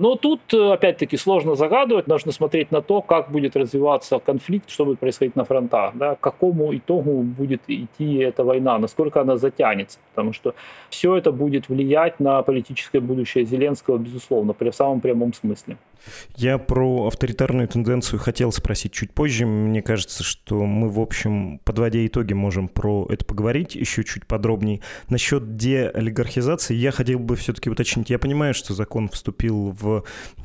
Но 0.00 0.16
тут, 0.16 0.40
э, 0.54 0.72
опять-таки, 0.72 1.18
сложно 1.18 1.56
загадывать, 1.56 2.06
нужно 2.06 2.32
смотреть 2.32 2.70
на 2.70 2.80
то, 2.80 3.02
как 3.02 3.30
будет 3.30 3.54
развиваться 3.54 4.18
конфликт, 4.18 4.70
что 4.70 4.86
будет 4.86 4.98
происходить 4.98 5.36
на 5.36 5.44
фронтах, 5.44 5.94
да, 5.94 6.14
к 6.14 6.20
какому 6.20 6.74
итогу 6.74 7.22
будет 7.22 7.60
идти 7.66 8.14
эта 8.14 8.42
война, 8.42 8.78
насколько 8.78 9.20
она 9.20 9.36
затянется, 9.36 9.98
потому 10.14 10.32
что 10.32 10.54
все 10.88 11.16
это 11.16 11.32
будет 11.32 11.68
влиять 11.68 12.18
на 12.18 12.40
политическое 12.42 13.00
будущее 13.00 13.44
Зеленского, 13.44 13.98
безусловно, 13.98 14.54
при 14.54 14.70
самом 14.70 15.02
прямом 15.02 15.34
смысле. 15.34 15.76
Я 16.36 16.58
про 16.58 17.06
авторитарную 17.06 17.68
тенденцию 17.68 18.18
хотел 18.20 18.52
спросить 18.52 18.92
чуть 18.92 19.12
позже. 19.12 19.46
Мне 19.46 19.82
кажется, 19.82 20.24
что 20.24 20.64
мы, 20.64 20.88
в 20.88 21.00
общем, 21.00 21.60
подводя 21.64 22.04
итоги, 22.06 22.32
можем 22.32 22.68
про 22.68 23.06
это 23.10 23.24
поговорить 23.24 23.74
еще 23.74 24.04
чуть 24.04 24.26
подробнее. 24.26 24.80
Насчет 25.08 25.56
деолигархизации 25.56 26.74
я 26.74 26.90
хотел 26.90 27.18
бы 27.18 27.36
все-таки 27.36 27.70
уточнить. 27.70 28.10
Я 28.10 28.18
понимаю, 28.18 28.54
что 28.54 28.74
закон 28.74 29.08
вступил 29.08 29.74
в 29.78 29.89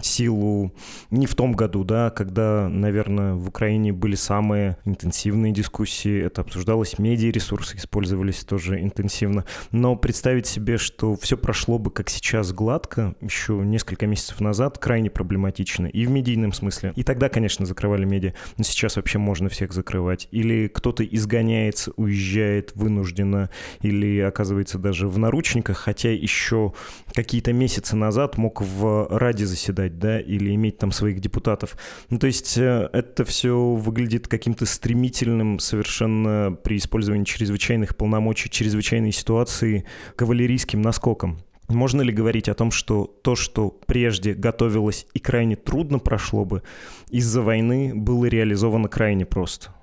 силу 0.01 0.73
не 1.11 1.25
в 1.25 1.35
том 1.35 1.53
году, 1.53 1.83
да, 1.83 2.09
когда, 2.09 2.69
наверное, 2.69 3.33
в 3.33 3.47
Украине 3.47 3.93
были 3.93 4.15
самые 4.15 4.77
интенсивные 4.85 5.51
дискуссии. 5.51 6.21
Это 6.21 6.41
обсуждалось, 6.41 6.99
медиаресурсы 6.99 7.77
использовались 7.77 8.43
тоже 8.43 8.81
интенсивно. 8.81 9.45
Но 9.71 9.95
представить 9.95 10.47
себе, 10.47 10.77
что 10.77 11.15
все 11.15 11.37
прошло 11.37 11.79
бы, 11.79 11.91
как 11.91 12.09
сейчас, 12.09 12.51
гладко, 12.51 13.15
еще 13.21 13.53
несколько 13.53 14.07
месяцев 14.07 14.39
назад, 14.41 14.77
крайне 14.77 15.09
проблематично 15.09 15.87
и 15.87 16.05
в 16.05 16.09
медийном 16.09 16.53
смысле. 16.53 16.93
И 16.95 17.03
тогда, 17.03 17.29
конечно, 17.29 17.65
закрывали 17.65 18.05
медиа, 18.05 18.33
но 18.57 18.63
сейчас 18.63 18.95
вообще 18.95 19.17
можно 19.17 19.49
всех 19.49 19.73
закрывать. 19.73 20.27
Или 20.31 20.67
кто-то 20.67 21.03
изгоняется, 21.03 21.91
уезжает 21.95 22.71
вынужденно, 22.75 23.49
или 23.81 24.19
оказывается 24.19 24.77
даже 24.77 25.07
в 25.07 25.17
наручниках, 25.17 25.77
хотя 25.77 26.11
еще 26.11 26.73
какие-то 27.13 27.53
месяцы 27.53 27.95
назад 27.95 28.37
мог 28.37 28.61
в 28.61 29.07
Раде 29.35 29.47
заседать, 29.47 29.99
да, 29.99 30.17
или 30.17 30.55
иметь 30.55 30.77
там 30.77 30.93
своих 30.93 31.19
депутатов. 31.19 31.77
Ну, 32.09 32.19
то 32.19 32.27
есть 32.27 32.57
э, 32.57 32.89
это 32.93 33.25
все 33.25 33.73
выглядит 33.73 34.29
каким-то 34.29 34.65
стремительным 34.65 35.59
совершенно 35.59 36.57
при 36.63 36.77
использовании 36.77 37.25
чрезвычайных 37.25 37.97
полномочий, 37.97 38.49
чрезвычайной 38.49 39.11
ситуации 39.11 39.83
кавалерийским 40.15 40.81
наскоком. 40.81 41.39
Можно 41.67 42.01
ли 42.01 42.13
говорить 42.13 42.47
о 42.47 42.53
том, 42.53 42.71
что 42.71 43.13
то, 43.23 43.35
что 43.35 43.77
прежде 43.85 44.33
готовилось 44.33 45.05
и 45.13 45.19
крайне 45.19 45.57
трудно 45.57 45.99
прошло 45.99 46.45
бы, 46.45 46.63
из-за 47.09 47.41
войны 47.41 47.91
было 47.93 48.23
реализовано 48.27 48.87
крайне 48.87 49.25
просто? 49.25 49.75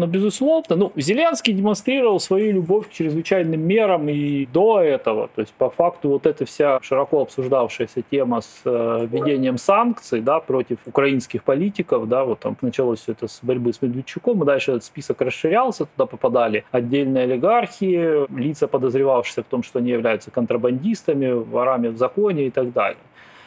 Но, 0.00 0.06
безусловно, 0.06 0.76
ну, 0.76 0.92
Зеленский 0.96 1.52
демонстрировал 1.52 2.20
свою 2.20 2.54
любовь 2.54 2.88
к 2.88 2.90
чрезвычайным 2.92 3.60
мерам 3.60 4.08
и 4.08 4.46
до 4.46 4.80
этого. 4.80 5.28
То 5.34 5.42
есть, 5.42 5.52
по 5.52 5.68
факту, 5.68 6.08
вот 6.08 6.24
эта 6.24 6.46
вся 6.46 6.78
широко 6.80 7.20
обсуждавшаяся 7.20 8.00
тема 8.10 8.40
с 8.40 8.62
э, 8.64 9.06
введением 9.10 9.58
санкций 9.58 10.22
да, 10.22 10.40
против 10.40 10.78
украинских 10.86 11.44
политиков, 11.44 12.08
да, 12.08 12.24
вот 12.24 12.38
там 12.38 12.56
началось 12.62 13.00
все 13.00 13.12
это 13.12 13.28
с 13.28 13.40
борьбы 13.42 13.74
с 13.74 13.82
Медведчуком, 13.82 14.42
и 14.42 14.46
дальше 14.46 14.70
этот 14.70 14.84
список 14.84 15.20
расширялся, 15.20 15.84
туда 15.84 16.06
попадали 16.06 16.64
отдельные 16.70 17.24
олигархи, 17.24 18.26
лица, 18.34 18.68
подозревавшиеся 18.68 19.42
в 19.42 19.46
том, 19.46 19.62
что 19.62 19.80
они 19.80 19.90
являются 19.90 20.30
контрабандистами, 20.30 21.30
ворами 21.30 21.88
в 21.88 21.98
законе 21.98 22.46
и 22.46 22.50
так 22.50 22.72
далее. 22.72 22.96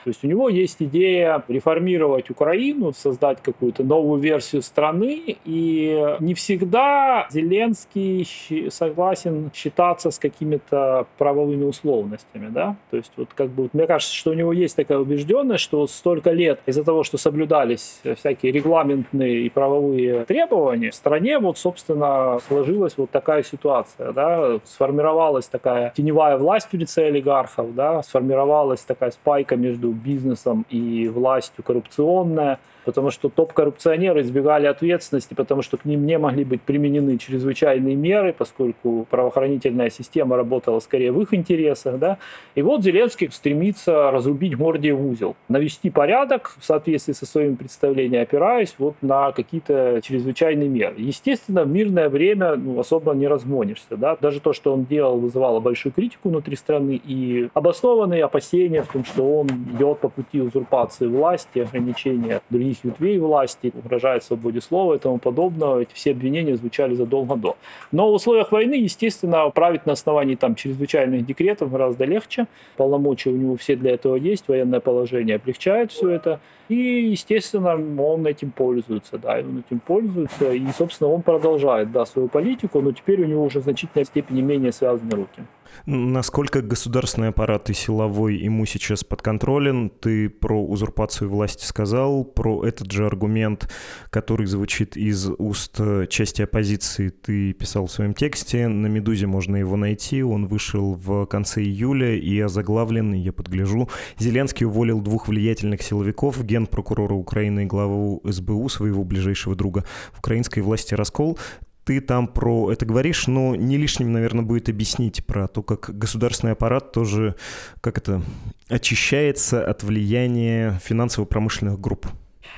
То 0.03 0.10
есть 0.10 0.24
у 0.24 0.27
него 0.27 0.50
есть 0.50 0.81
идея 0.81 1.43
реформировать 1.48 2.29
Украину, 2.29 2.93
создать 2.93 3.41
какую-то 3.41 3.83
новую 3.83 4.19
версию 4.19 4.62
страны, 4.62 5.38
и 5.45 6.15
не 6.19 6.33
всегда 6.33 7.27
Зеленский 7.31 8.27
согласен 8.69 9.51
считаться 9.53 10.12
с 10.12 10.19
какими-то 10.19 11.07
правовыми 11.17 11.63
условностями, 11.63 12.50
да, 12.50 12.75
то 12.91 12.98
есть 12.98 13.12
вот 13.17 13.29
как 13.33 13.50
бы, 13.50 13.63
вот, 13.63 13.74
мне 13.74 13.88
кажется, 13.88 14.13
что 14.13 14.31
у 14.31 14.33
него 14.33 14.53
есть 14.53 14.75
такая 14.75 14.98
убежденность, 14.98 15.63
что 15.63 15.88
столько 15.88 16.31
лет 16.31 16.60
из-за 16.65 16.83
того, 16.83 17.03
что 17.03 17.17
соблюдались 17.17 18.01
всякие 18.17 18.51
регламентные 18.51 19.45
и 19.45 19.50
правовые 19.50 20.25
требования, 20.25 20.91
в 20.91 20.95
стране 20.95 21.39
вот, 21.39 21.57
собственно, 21.57 22.39
сложилась 22.48 22.98
вот 22.98 23.10
такая 23.10 23.43
ситуация, 23.43 24.12
да, 24.12 24.60
сформировалась 24.65 25.48
такая 25.48 25.93
теневая 25.95 26.38
власть 26.38 26.69
в 26.72 26.77
лице 26.77 27.07
олигархов, 27.07 27.74
да, 27.75 28.03
сформировалась 28.03 28.81
такая 28.81 29.12
спайка 29.12 29.55
бизнесом 29.93 30.65
и 30.69 31.07
властью 31.07 31.63
коррупционная– 31.63 32.59
потому 32.85 33.11
что 33.11 33.29
топ-коррупционеры 33.29 34.21
избегали 34.21 34.67
ответственности, 34.67 35.33
потому 35.33 35.61
что 35.61 35.77
к 35.77 35.85
ним 35.85 36.05
не 36.05 36.17
могли 36.17 36.43
быть 36.43 36.61
применены 36.61 37.17
чрезвычайные 37.17 37.95
меры, 37.95 38.33
поскольку 38.37 39.07
правоохранительная 39.09 39.89
система 39.89 40.35
работала 40.35 40.79
скорее 40.79 41.11
в 41.11 41.21
их 41.21 41.33
интересах. 41.33 41.99
Да? 41.99 42.17
И 42.55 42.61
вот 42.61 42.83
Зеленский 42.83 43.29
стремится 43.31 44.11
разрубить 44.11 44.57
Гордиев 44.57 44.99
узел, 44.99 45.35
навести 45.49 45.89
порядок 45.89 46.55
в 46.59 46.65
соответствии 46.65 47.13
со 47.13 47.25
своими 47.25 47.55
представлениями, 47.55 48.23
опираясь 48.23 48.75
вот 48.77 48.95
на 49.01 49.31
какие-то 49.31 50.01
чрезвычайные 50.03 50.69
меры. 50.69 50.95
Естественно, 50.97 51.63
в 51.63 51.67
мирное 51.67 52.09
время 52.09 52.55
ну, 52.55 52.79
особо 52.79 53.13
не 53.13 53.27
разгонишься. 53.27 53.97
Да? 53.97 54.17
Даже 54.19 54.39
то, 54.39 54.53
что 54.53 54.73
он 54.73 54.85
делал, 54.85 55.17
вызывало 55.17 55.59
большую 55.59 55.93
критику 55.93 56.29
внутри 56.29 56.55
страны 56.55 56.99
и 57.03 57.49
обоснованные 57.53 58.23
опасения 58.23 58.83
в 58.83 58.87
том, 58.87 59.05
что 59.05 59.39
он 59.39 59.47
идет 59.47 59.99
по 59.99 60.09
пути 60.09 60.41
узурпации 60.41 61.07
власти, 61.07 61.59
ограничения 61.59 62.41
других 62.49 62.73
других 62.82 62.84
ветвей 62.84 63.20
власти, 63.20 63.72
угрожает 63.75 64.24
свободе 64.24 64.62
слова 64.62 64.96
и 64.96 65.00
тому 65.00 65.18
подобного. 65.18 65.82
Эти 65.82 65.94
все 65.94 66.12
обвинения 66.12 66.56
звучали 66.56 66.96
задолго 66.96 67.36
до. 67.36 67.56
Но 67.92 68.12
в 68.12 68.15
условиях 68.15 68.51
войны, 68.51 68.75
естественно, 68.75 69.50
править 69.50 69.86
на 69.86 69.94
основании 69.94 70.36
там, 70.36 70.56
чрезвычайных 70.56 71.25
декретов 71.25 71.72
гораздо 71.72 72.06
легче. 72.06 72.48
Полномочия 72.77 73.30
у 73.30 73.38
него 73.38 73.56
все 73.56 73.75
для 73.75 73.92
этого 73.92 74.15
есть, 74.15 74.48
военное 74.48 74.80
положение 74.80 75.36
облегчает 75.36 75.92
все 75.92 76.10
это. 76.10 76.39
И, 76.70 76.75
естественно, 76.75 77.74
он 78.01 78.25
этим 78.25 78.51
пользуется, 78.51 79.18
да, 79.18 79.39
он 79.39 79.63
этим 79.68 79.80
пользуется, 79.80 80.53
и, 80.53 80.65
собственно, 80.77 81.10
он 81.10 81.22
продолжает, 81.22 81.92
да, 81.92 82.06
свою 82.06 82.30
политику, 82.30 82.82
но 82.82 82.94
теперь 82.94 83.22
у 83.22 83.25
него 83.25 83.44
уже 83.44 83.60
в 83.60 83.63
значительной 83.63 84.06
степени 84.06 84.42
менее 84.42 84.72
связаны 84.72 85.12
руки. 85.12 85.44
Насколько 85.86 86.62
государственный 86.62 87.30
аппарат 87.30 87.70
и 87.70 87.74
силовой 87.74 88.38
ему 88.38 88.65
сейчас 88.65 89.03
подконтролен? 89.03 89.89
Ты 89.89 90.30
про 90.30 90.63
узурпацию 90.63 91.30
власти 91.30 91.65
сказал, 91.65 92.24
про 92.24 92.65
этот 92.65 92.92
же 92.92 93.06
аргумент, 93.06 93.70
который 94.10 94.46
звучит 94.46 94.96
из 94.96 95.30
уст 95.38 95.75
э, 95.80 96.08
части 96.10 96.42
оппозиции, 96.42 97.10
ты 97.10 97.53
писал 97.53 97.88
в 97.88 97.92
своем 97.92 98.13
тексте. 98.13 98.68
На 98.68 98.88
«Медузе» 98.88 99.27
можно 99.27 99.58
его 99.58 99.75
найти. 99.75 100.24
Он 100.24 100.48
вышел 100.48 100.94
в 100.94 101.25
конце 101.25 101.62
июля 101.62 102.15
и 102.15 102.39
озаглавлен, 102.39 103.13
я 103.13 103.34
подгляжу. 103.34 103.89
Зеленский 104.18 104.65
уволил 104.65 105.01
двух 105.01 105.27
влиятельных 105.27 105.82
силовиков, 105.82 106.44
генпрокурора 106.44 107.13
Украины 107.13 107.63
и 107.63 107.65
главу 107.65 108.22
СБУ, 108.24 108.70
своего 108.70 109.03
ближайшего 109.03 109.56
друга. 109.56 109.84
В 110.13 110.20
украинской 110.20 110.62
власти 110.62 110.94
раскол. 110.94 111.38
Ты 111.85 111.99
там 111.99 112.27
про 112.27 112.71
это 112.71 112.85
говоришь, 112.85 113.27
но 113.27 113.55
не 113.55 113.77
лишним, 113.77 114.13
наверное, 114.13 114.43
будет 114.43 114.69
объяснить 114.69 115.25
про 115.25 115.47
то, 115.47 115.61
как 115.63 115.97
государственный 115.97 116.53
аппарат 116.53 116.91
тоже, 116.93 117.35
как 117.81 117.97
это, 117.97 118.21
очищается 118.69 119.65
от 119.65 119.83
влияния 119.83 120.79
финансово-промышленных 120.83 121.79
групп. 121.79 122.07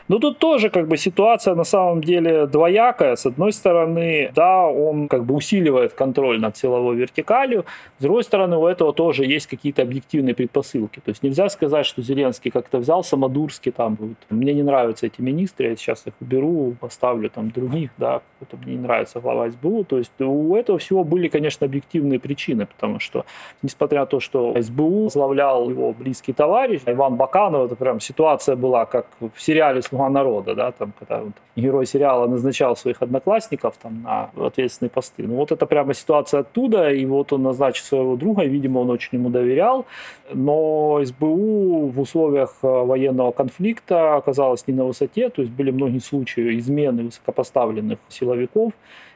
Ну, 0.07 0.19
тут 0.19 0.37
тоже 0.37 0.69
как 0.69 0.87
бы 0.87 0.97
ситуация 0.97 1.55
на 1.55 1.63
самом 1.63 2.01
деле 2.01 2.45
двоякая. 2.45 3.15
С 3.15 3.25
одной 3.25 3.51
стороны, 3.51 4.31
да, 4.35 4.67
он 4.67 5.07
как 5.07 5.25
бы 5.25 5.33
усиливает 5.33 5.93
контроль 5.93 6.39
над 6.39 6.55
силовой 6.55 6.95
вертикалью. 6.95 7.65
С 7.97 8.03
другой 8.03 8.23
стороны, 8.23 8.55
у 8.57 8.67
этого 8.67 8.93
тоже 8.93 9.25
есть 9.25 9.47
какие-то 9.47 9.81
объективные 9.81 10.35
предпосылки. 10.35 10.99
То 10.99 11.09
есть 11.09 11.23
нельзя 11.23 11.49
сказать, 11.49 11.87
что 11.87 12.03
Зеленский 12.03 12.51
как-то 12.51 12.77
взял 12.77 13.03
самодурски 13.03 13.71
там, 13.71 13.97
вот, 13.99 14.17
мне 14.29 14.53
не 14.53 14.61
нравятся 14.61 15.07
эти 15.07 15.21
министры, 15.21 15.69
я 15.69 15.75
сейчас 15.75 16.05
их 16.05 16.13
уберу, 16.21 16.75
поставлю 16.79 17.29
там 17.29 17.49
других, 17.49 17.89
да, 17.97 18.21
это 18.41 18.57
мне 18.57 18.75
не 18.75 18.81
нравится 18.81 19.19
глава 19.19 19.49
СБУ. 19.49 19.85
То 19.85 19.97
есть 19.97 20.11
у 20.19 20.55
этого 20.55 20.77
всего 20.77 21.03
были, 21.03 21.29
конечно, 21.29 21.65
объективные 21.65 22.19
причины, 22.19 22.67
потому 22.67 22.99
что, 22.99 23.25
несмотря 23.63 24.01
на 24.01 24.05
то, 24.05 24.19
что 24.19 24.53
СБУ 24.61 25.05
возглавлял 25.05 25.67
его 25.67 25.93
близкий 25.93 26.33
товарищ, 26.33 26.81
Иван 26.85 27.15
Баканов, 27.15 27.65
это 27.65 27.75
прям 27.75 27.99
ситуация 27.99 28.55
была, 28.55 28.85
как 28.85 29.07
в 29.19 29.41
сериале 29.41 29.81
«Слуга 29.95 30.09
народа», 30.09 30.55
да, 30.55 30.71
там, 30.71 30.91
когда 30.99 31.21
вот, 31.21 31.33
герой 31.55 31.85
сериала 31.85 32.27
назначал 32.27 32.75
своих 32.75 33.01
одноклассников 33.01 33.75
там 33.81 34.01
на 34.03 34.29
ответственные 34.45 34.89
посты. 34.89 35.23
Ну 35.23 35.35
вот 35.35 35.51
это 35.51 35.65
прямо 35.65 35.93
ситуация 35.93 36.41
оттуда, 36.41 36.91
и 36.91 37.05
вот 37.05 37.31
он 37.33 37.43
назначил 37.43 37.85
своего 37.85 38.15
друга, 38.15 38.43
и, 38.43 38.49
видимо, 38.49 38.79
он 38.79 38.89
очень 38.89 39.17
ему 39.19 39.29
доверял, 39.29 39.85
но 40.33 41.01
СБУ 41.03 41.87
в 41.87 41.99
условиях 41.99 42.55
э, 42.61 42.67
военного 42.67 43.31
конфликта 43.31 44.15
оказалась 44.15 44.67
не 44.67 44.73
на 44.73 44.83
высоте, 44.85 45.29
то 45.29 45.41
есть 45.41 45.53
были 45.53 45.71
многие 45.71 45.99
случаи 45.99 46.59
измены 46.59 47.03
высокопоставленных 47.03 47.99
силовиков, 48.09 48.73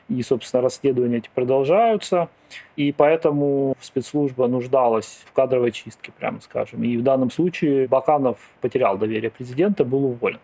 и, 0.09 0.21
собственно, 0.23 0.61
расследования 0.63 1.17
эти 1.17 1.29
продолжаются. 1.33 2.29
И 2.75 2.91
поэтому 2.91 3.75
спецслужба 3.79 4.47
нуждалась 4.47 5.23
в 5.25 5.33
кадровой 5.33 5.71
чистке, 5.71 6.11
прямо 6.17 6.41
скажем. 6.41 6.83
И 6.83 6.97
в 6.97 7.03
данном 7.03 7.29
случае 7.29 7.87
Баканов 7.87 8.37
потерял 8.59 8.97
доверие 8.97 9.29
президента, 9.29 9.85
был 9.85 10.05
уволен. 10.05 10.39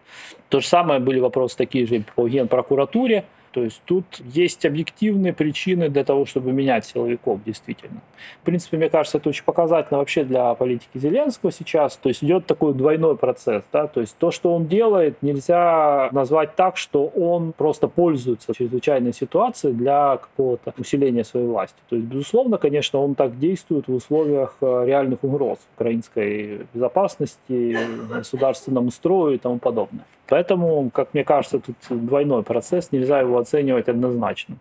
То 0.49 0.59
же 0.59 0.67
самое 0.67 0.99
были 0.99 1.19
вопросы 1.19 1.57
такие 1.57 1.87
же 1.87 2.03
по 2.15 2.27
генпрокуратуре. 2.27 3.25
То 3.55 3.63
есть 3.63 3.81
тут 3.85 4.03
есть 4.19 4.65
объективные 4.65 5.31
причины 5.31 5.87
для 5.87 6.03
того, 6.03 6.25
чтобы 6.25 6.51
менять 6.51 6.85
силовиков, 6.85 7.41
действительно. 7.45 8.01
В 8.41 8.45
принципе, 8.45 8.75
мне 8.75 8.89
кажется, 8.89 9.17
это 9.17 9.29
очень 9.29 9.45
показательно 9.45 9.99
вообще 9.99 10.25
для 10.25 10.53
политики 10.55 10.97
Зеленского 10.97 11.53
сейчас. 11.53 11.95
То 11.95 12.09
есть 12.09 12.21
идет 12.21 12.47
такой 12.47 12.73
двойной 12.73 13.15
процесс. 13.15 13.63
Да? 13.71 13.87
То 13.87 14.01
есть 14.01 14.17
то, 14.17 14.31
что 14.31 14.53
он 14.53 14.67
делает, 14.67 15.21
нельзя 15.21 16.09
назвать 16.11 16.57
так, 16.57 16.75
что 16.75 17.05
он 17.05 17.53
просто 17.53 17.87
пользуется 17.87 18.53
чрезвычайной 18.53 19.13
ситуацией 19.13 19.73
для 19.73 20.17
какого-то 20.17 20.73
усиления 20.77 21.23
своей 21.23 21.47
власти. 21.47 21.77
То 21.87 21.95
есть, 21.95 22.09
безусловно, 22.09 22.57
конечно, 22.57 22.99
он 22.99 23.15
так 23.15 23.39
действует 23.39 23.87
в 23.87 23.93
условиях 23.93 24.57
э, 24.59 24.83
реальных 24.85 25.23
угроз 25.23 25.59
украинской 25.77 26.67
безопасности, 26.73 27.79
государственному 28.09 28.91
строю 28.91 29.35
и 29.35 29.37
тому 29.37 29.59
подобное. 29.59 30.03
Поэтому, 30.27 30.89
как 30.89 31.13
мне 31.13 31.23
кажется, 31.23 31.59
тут 31.59 31.75
двойной 31.89 32.43
процесс, 32.43 32.91
нельзя 32.91 33.19
его 33.19 33.37
оценивать 33.37 33.87
однозначно. 33.87 34.57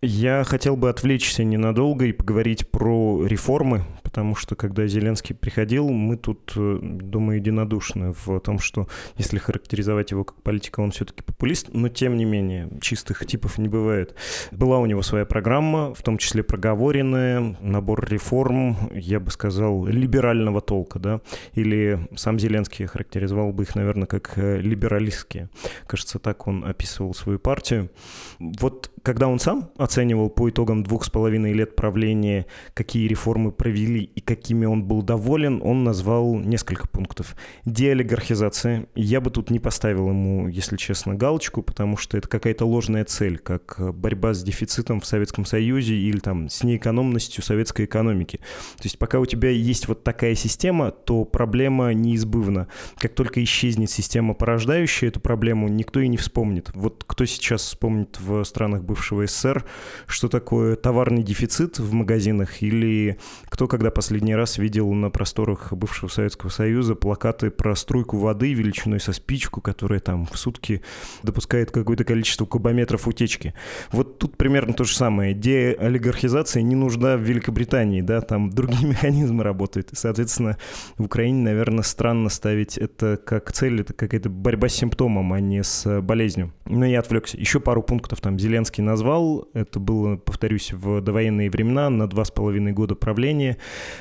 Я 0.00 0.44
хотел 0.44 0.76
бы 0.76 0.88
отвлечься 0.88 1.44
ненадолго 1.44 2.06
и 2.06 2.12
поговорить 2.12 2.70
про 2.70 3.26
реформы, 3.26 3.82
потому 4.08 4.34
что 4.34 4.56
когда 4.56 4.86
Зеленский 4.86 5.34
приходил, 5.34 5.90
мы 5.90 6.16
тут, 6.16 6.54
э, 6.56 6.78
думаю, 6.82 7.36
единодушны 7.36 8.14
в 8.24 8.40
том, 8.40 8.58
что 8.58 8.88
если 9.18 9.36
характеризовать 9.36 10.12
его 10.12 10.24
как 10.24 10.40
политика, 10.40 10.80
он 10.80 10.92
все-таки 10.92 11.22
популист, 11.22 11.68
но 11.74 11.90
тем 11.90 12.16
не 12.16 12.24
менее 12.24 12.70
чистых 12.80 13.26
типов 13.26 13.58
не 13.58 13.68
бывает. 13.68 14.14
Была 14.50 14.78
у 14.78 14.86
него 14.86 15.02
своя 15.02 15.26
программа, 15.26 15.92
в 15.92 16.02
том 16.02 16.16
числе 16.16 16.42
проговоренная, 16.42 17.58
набор 17.60 18.08
реформ, 18.08 18.78
я 18.94 19.20
бы 19.20 19.30
сказал, 19.30 19.84
либерального 19.84 20.62
толка, 20.62 20.98
да, 20.98 21.20
или 21.52 22.08
сам 22.16 22.38
Зеленский 22.38 22.86
характеризовал 22.86 23.52
бы 23.52 23.64
их, 23.64 23.74
наверное, 23.74 24.06
как 24.06 24.38
э, 24.38 24.58
либералистские. 24.62 25.50
Кажется, 25.86 26.18
так 26.18 26.46
он 26.46 26.64
описывал 26.64 27.12
свою 27.12 27.38
партию. 27.38 27.90
Вот 28.38 28.90
когда 29.02 29.28
он 29.28 29.38
сам 29.38 29.70
оценивал 29.76 30.30
по 30.30 30.48
итогам 30.50 30.82
двух 30.82 31.04
с 31.04 31.10
половиной 31.10 31.52
лет 31.52 31.76
правления, 31.76 32.46
какие 32.74 33.08
реформы 33.08 33.52
провели 33.52 33.97
и 34.00 34.20
какими 34.20 34.66
он 34.66 34.84
был 34.84 35.02
доволен, 35.02 35.60
он 35.62 35.84
назвал 35.84 36.36
несколько 36.36 36.86
пунктов. 36.88 37.36
Деолигархизация. 37.64 38.86
Я 38.94 39.20
бы 39.20 39.30
тут 39.30 39.50
не 39.50 39.58
поставил 39.58 40.08
ему, 40.08 40.48
если 40.48 40.76
честно, 40.76 41.14
галочку, 41.14 41.62
потому 41.62 41.96
что 41.96 42.16
это 42.16 42.28
какая-то 42.28 42.64
ложная 42.64 43.04
цель, 43.04 43.38
как 43.38 43.76
борьба 43.94 44.34
с 44.34 44.42
дефицитом 44.42 45.00
в 45.00 45.06
Советском 45.06 45.44
Союзе 45.44 45.94
или 45.94 46.18
там 46.18 46.48
с 46.48 46.62
неэкономностью 46.62 47.42
советской 47.42 47.86
экономики. 47.86 48.38
То 48.76 48.84
есть 48.84 48.98
пока 48.98 49.18
у 49.20 49.26
тебя 49.26 49.50
есть 49.50 49.88
вот 49.88 50.04
такая 50.04 50.34
система, 50.34 50.90
то 50.90 51.24
проблема 51.24 51.92
неизбывна. 51.92 52.68
Как 52.98 53.14
только 53.14 53.42
исчезнет 53.42 53.90
система, 53.90 54.34
порождающая 54.34 55.08
эту 55.08 55.20
проблему, 55.20 55.68
никто 55.68 56.00
и 56.00 56.08
не 56.08 56.16
вспомнит. 56.16 56.70
Вот 56.74 57.04
кто 57.06 57.24
сейчас 57.24 57.62
вспомнит 57.62 58.18
в 58.20 58.44
странах 58.44 58.84
бывшего 58.84 59.26
СССР, 59.26 59.64
что 60.06 60.28
такое 60.28 60.76
товарный 60.76 61.22
дефицит 61.22 61.78
в 61.78 61.92
магазинах, 61.92 62.62
или 62.62 63.18
кто 63.48 63.66
когда 63.66 63.87
последний 63.90 64.34
раз 64.34 64.58
видел 64.58 64.92
на 64.92 65.10
просторах 65.10 65.72
бывшего 65.72 66.08
Советского 66.08 66.50
Союза 66.50 66.94
плакаты 66.94 67.50
про 67.50 67.74
струйку 67.76 68.18
воды 68.18 68.52
величиной 68.52 69.00
со 69.00 69.12
спичку, 69.12 69.60
которая 69.60 70.00
там 70.00 70.26
в 70.26 70.38
сутки 70.38 70.82
допускает 71.22 71.70
какое-то 71.70 72.04
количество 72.04 72.46
кубометров 72.46 73.06
утечки. 73.06 73.54
Вот 73.92 74.18
тут 74.18 74.36
примерно 74.36 74.72
то 74.74 74.84
же 74.84 74.94
самое. 74.94 75.34
Деолигархизация 75.34 76.62
не 76.62 76.74
нужна 76.74 77.16
в 77.16 77.20
Великобритании, 77.20 78.00
да, 78.00 78.20
там 78.20 78.50
другие 78.50 78.86
механизмы 78.88 79.44
работают. 79.44 79.90
Соответственно, 79.92 80.58
в 80.96 81.04
Украине, 81.04 81.42
наверное, 81.42 81.82
странно 81.82 82.28
ставить 82.28 82.78
это 82.78 83.18
как 83.24 83.52
цель, 83.52 83.80
это 83.80 83.92
какая-то 83.92 84.30
борьба 84.30 84.68
с 84.68 84.74
симптомом, 84.74 85.32
а 85.32 85.40
не 85.40 85.62
с 85.62 86.00
болезнью. 86.00 86.52
Но 86.66 86.86
я 86.86 87.00
отвлекся. 87.00 87.36
Еще 87.36 87.60
пару 87.60 87.82
пунктов 87.82 88.20
там 88.20 88.38
Зеленский 88.38 88.82
назвал. 88.82 89.48
Это 89.54 89.80
было, 89.80 90.16
повторюсь, 90.16 90.72
в 90.72 91.00
довоенные 91.00 91.50
времена, 91.50 91.90
на 91.90 92.08
два 92.08 92.24
с 92.24 92.30
половиной 92.30 92.72
года 92.72 92.94
правления. 92.94 93.56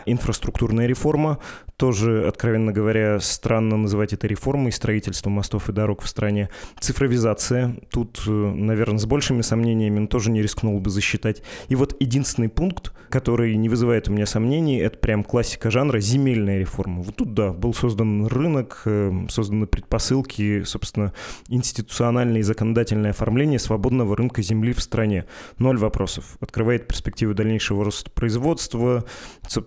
Инфраструктурная 0.05 0.87
реформа. 0.87 1.39
Тоже, 1.77 2.27
откровенно 2.27 2.71
говоря, 2.71 3.19
странно 3.19 3.77
называть 3.77 4.11
это 4.11 4.25
реформой 4.25 4.71
строительства 4.71 5.29
мостов 5.29 5.69
и 5.69 5.73
дорог 5.73 6.01
в 6.01 6.07
стране. 6.07 6.49
Цифровизация. 6.79 7.75
Тут, 7.91 8.23
э, 8.25 8.31
наверное, 8.31 8.97
с 8.97 9.05
большими 9.05 9.41
сомнениями, 9.41 9.99
но 9.99 10.07
тоже 10.07 10.31
не 10.31 10.41
рискнул 10.41 10.79
бы 10.79 10.89
засчитать. 10.89 11.43
И 11.67 11.75
вот 11.75 11.95
единственный 11.99 12.49
пункт, 12.49 12.93
который 13.09 13.55
не 13.55 13.69
вызывает 13.69 14.09
у 14.09 14.11
меня 14.11 14.25
сомнений, 14.25 14.79
это 14.79 14.97
прям 14.97 15.23
классика 15.23 15.69
жанра 15.69 15.99
земельная 15.99 16.57
реформа. 16.57 17.03
Вот 17.03 17.15
тут, 17.15 17.35
да, 17.35 17.53
был 17.53 17.75
создан 17.75 18.25
рынок, 18.25 18.81
э, 18.85 19.11
созданы 19.29 19.67
предпосылки, 19.67 20.63
собственно, 20.63 21.13
институциональное 21.47 22.39
и 22.39 22.43
законодательное 22.43 23.11
оформление 23.11 23.59
свободного 23.59 24.17
рынка 24.17 24.41
земли 24.41 24.73
в 24.73 24.81
стране. 24.81 25.25
Ноль 25.59 25.77
вопросов. 25.77 26.37
Открывает 26.39 26.87
перспективы 26.87 27.35
дальнейшего 27.35 27.85
роста 27.85 28.09
производства, 28.09 29.05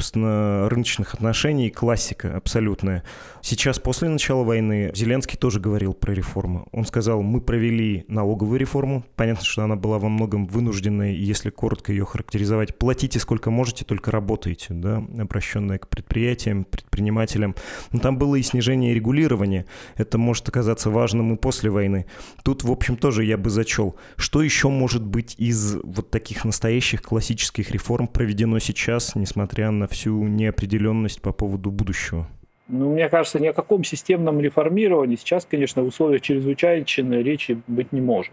собственно, 0.00 0.66
рыночных 0.70 1.12
отношений. 1.12 1.68
Классика 1.68 2.34
абсолютная. 2.34 3.04
Сейчас, 3.42 3.78
после 3.78 4.08
начала 4.08 4.44
войны, 4.44 4.90
Зеленский 4.94 5.36
тоже 5.38 5.60
говорил 5.60 5.92
про 5.92 6.12
реформу. 6.12 6.68
Он 6.72 6.86
сказал, 6.86 7.22
мы 7.22 7.42
провели 7.42 8.04
налоговую 8.08 8.58
реформу. 8.58 9.04
Понятно, 9.16 9.44
что 9.44 9.62
она 9.62 9.76
была 9.76 9.98
во 9.98 10.08
многом 10.08 10.46
вынужденной, 10.46 11.14
если 11.14 11.50
коротко 11.50 11.92
ее 11.92 12.06
характеризовать. 12.06 12.78
Платите 12.78 13.18
сколько 13.18 13.50
можете, 13.50 13.84
только 13.84 14.10
работаете, 14.10 14.68
да, 14.70 15.04
обращенная 15.18 15.78
к 15.78 15.88
предприятиям, 15.88 16.64
предпринимателям. 16.64 17.54
Но 17.92 17.98
там 17.98 18.16
было 18.16 18.36
и 18.36 18.42
снижение 18.42 18.94
регулирования. 18.94 19.66
Это 19.96 20.16
может 20.16 20.48
оказаться 20.48 20.88
важным 20.88 21.34
и 21.34 21.36
после 21.36 21.70
войны. 21.70 22.06
Тут, 22.42 22.64
в 22.64 22.70
общем, 22.70 22.96
тоже 22.96 23.24
я 23.24 23.36
бы 23.36 23.50
зачел. 23.50 23.96
Что 24.16 24.42
еще 24.42 24.68
может 24.68 25.04
быть 25.04 25.34
из 25.36 25.76
вот 25.82 26.10
таких 26.10 26.44
настоящих 26.46 27.02
классических 27.02 27.70
реформ 27.70 28.08
проведено 28.08 28.58
сейчас, 28.58 29.14
несмотря 29.14 29.70
на 29.70 29.89
всю 29.90 30.22
неопределенность 30.24 31.20
по 31.20 31.32
поводу 31.32 31.70
будущего? 31.70 32.26
Ну, 32.68 32.92
мне 32.92 33.08
кажется, 33.08 33.40
ни 33.40 33.48
о 33.48 33.52
каком 33.52 33.82
системном 33.82 34.40
реформировании 34.40 35.16
сейчас, 35.16 35.44
конечно, 35.44 35.82
в 35.82 35.88
условиях 35.88 36.22
чрезвычайной 36.22 37.22
речи 37.22 37.60
быть 37.66 37.92
не 37.92 38.00
может. 38.00 38.32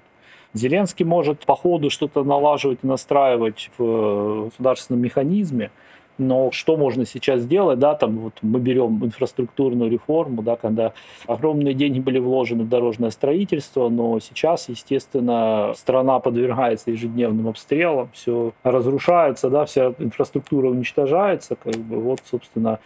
Зеленский 0.54 1.06
может 1.06 1.46
по 1.46 1.56
ходу 1.56 1.90
что-то 1.90 2.24
налаживать 2.24 2.80
и 2.84 2.88
настраивать 2.88 3.72
в 3.78 4.46
государственном 4.46 5.02
механизме, 5.02 5.72
но 6.18 6.52
что 6.52 6.78
можно 6.78 7.06
сейчас 7.06 7.42
сделать, 7.42 7.80
да, 7.80 7.96
там 7.96 8.18
вот 8.20 8.34
мы 8.42 8.60
берем 8.60 9.04
инфраструктурную 9.04 9.90
реформу, 9.92 10.42
да, 10.42 10.56
когда 10.56 10.94
огромные 11.28 11.74
деньги 11.74 12.00
были 12.00 12.20
вложены 12.20 12.64
в 12.64 12.70
дорожное 12.70 13.10
строительство, 13.10 13.90
но 13.90 14.20
сейчас, 14.20 14.70
естественно, 14.70 15.74
страна 15.76 16.20
подвергается 16.20 16.92
ежедневным 16.92 17.48
обстрелам, 17.48 18.10
все 18.14 18.54
разрушается, 18.64 19.50
да, 19.50 19.66
вся 19.66 19.94
инфраструктура 20.00 20.70
уничтожается, 20.70 21.56
как 21.56 21.76
бы 21.76 22.00
вот, 22.00 22.20
собственно, 22.30 22.80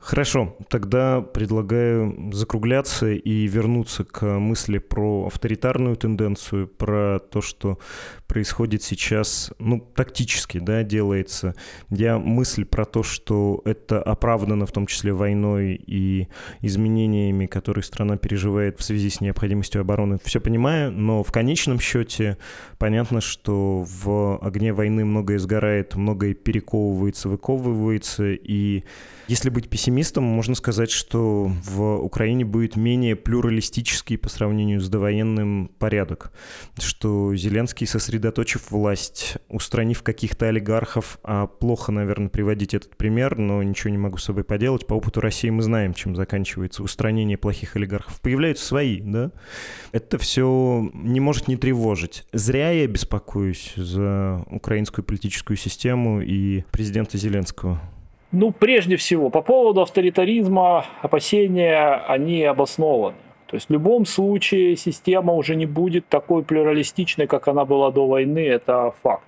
Хорошо, 0.00 0.56
тогда 0.68 1.20
предлагаю 1.20 2.30
закругляться 2.32 3.08
и 3.08 3.46
вернуться 3.48 4.04
к 4.04 4.24
мысли 4.38 4.78
про 4.78 5.26
авторитарную 5.26 5.96
тенденцию, 5.96 6.68
про 6.68 7.18
то, 7.18 7.40
что 7.40 7.78
происходит 8.28 8.82
сейчас, 8.82 9.52
ну, 9.58 9.80
тактически, 9.80 10.58
да, 10.58 10.84
делается. 10.84 11.54
Я 11.90 12.18
мысль 12.18 12.64
про 12.64 12.84
то, 12.84 13.02
что 13.02 13.62
это 13.64 14.00
оправдано 14.00 14.66
в 14.66 14.72
том 14.72 14.86
числе 14.86 15.12
войной 15.12 15.74
и 15.74 16.28
изменениями, 16.60 17.46
которые 17.46 17.82
страна 17.82 18.16
переживает 18.18 18.78
в 18.78 18.84
связи 18.84 19.10
с 19.10 19.20
необходимостью 19.20 19.80
обороны, 19.80 20.18
все 20.22 20.40
понимаю, 20.40 20.92
но 20.92 21.24
в 21.24 21.32
конечном 21.32 21.80
счете 21.80 22.36
понятно, 22.78 23.20
что 23.20 23.84
в 23.88 24.38
огне 24.38 24.72
войны 24.72 25.04
многое 25.04 25.38
сгорает, 25.38 25.96
многое 25.96 26.34
перековывается, 26.34 27.28
выковывается, 27.28 28.32
и 28.32 28.84
если 29.28 29.50
быть 29.50 29.68
пессимистом, 29.68 30.24
можно 30.24 30.54
сказать, 30.54 30.90
что 30.90 31.52
в 31.64 31.96
Украине 31.96 32.46
будет 32.46 32.76
менее 32.76 33.14
плюралистический 33.14 34.16
по 34.16 34.30
сравнению 34.30 34.80
с 34.80 34.88
довоенным 34.88 35.70
порядок, 35.78 36.32
что 36.78 37.34
Зеленский, 37.36 37.86
сосредоточив 38.28 38.70
власть, 38.70 39.36
устранив 39.48 40.02
каких-то 40.02 40.46
олигархов, 40.46 41.18
а 41.22 41.46
плохо, 41.46 41.92
наверное, 41.92 42.28
приводить 42.28 42.74
этот 42.74 42.96
пример, 42.96 43.38
но 43.38 43.62
ничего 43.62 43.90
не 43.90 43.98
могу 43.98 44.18
с 44.18 44.24
собой 44.24 44.44
поделать, 44.44 44.86
по 44.86 44.94
опыту 44.94 45.20
России 45.20 45.50
мы 45.50 45.62
знаем, 45.62 45.94
чем 45.94 46.14
заканчивается 46.14 46.82
устранение 46.82 47.38
плохих 47.38 47.76
олигархов. 47.76 48.20
Появляются 48.20 48.66
свои, 48.66 49.00
да? 49.00 49.30
Это 49.92 50.18
все 50.18 50.90
не 50.92 51.20
может 51.20 51.48
не 51.48 51.56
тревожить. 51.56 52.24
Зря 52.32 52.70
я 52.70 52.86
беспокоюсь 52.86 53.72
за 53.76 54.44
украинскую 54.50 55.04
политическую 55.04 55.56
систему 55.56 56.20
и 56.20 56.64
президента 56.70 57.16
Зеленского. 57.16 57.80
Ну, 58.30 58.52
прежде 58.52 58.96
всего, 58.96 59.30
по 59.30 59.40
поводу 59.40 59.80
авторитаризма 59.80 60.84
опасения, 61.00 61.94
они 62.06 62.44
обоснованы. 62.44 63.16
То 63.48 63.54
есть 63.54 63.68
в 63.68 63.72
любом 63.72 64.04
случае 64.04 64.76
система 64.76 65.32
уже 65.32 65.56
не 65.56 65.64
будет 65.64 66.06
такой 66.08 66.42
плюралистичной, 66.44 67.26
как 67.26 67.48
она 67.48 67.64
была 67.64 67.90
до 67.90 68.06
войны, 68.06 68.40
это 68.46 68.94
факт. 69.02 69.24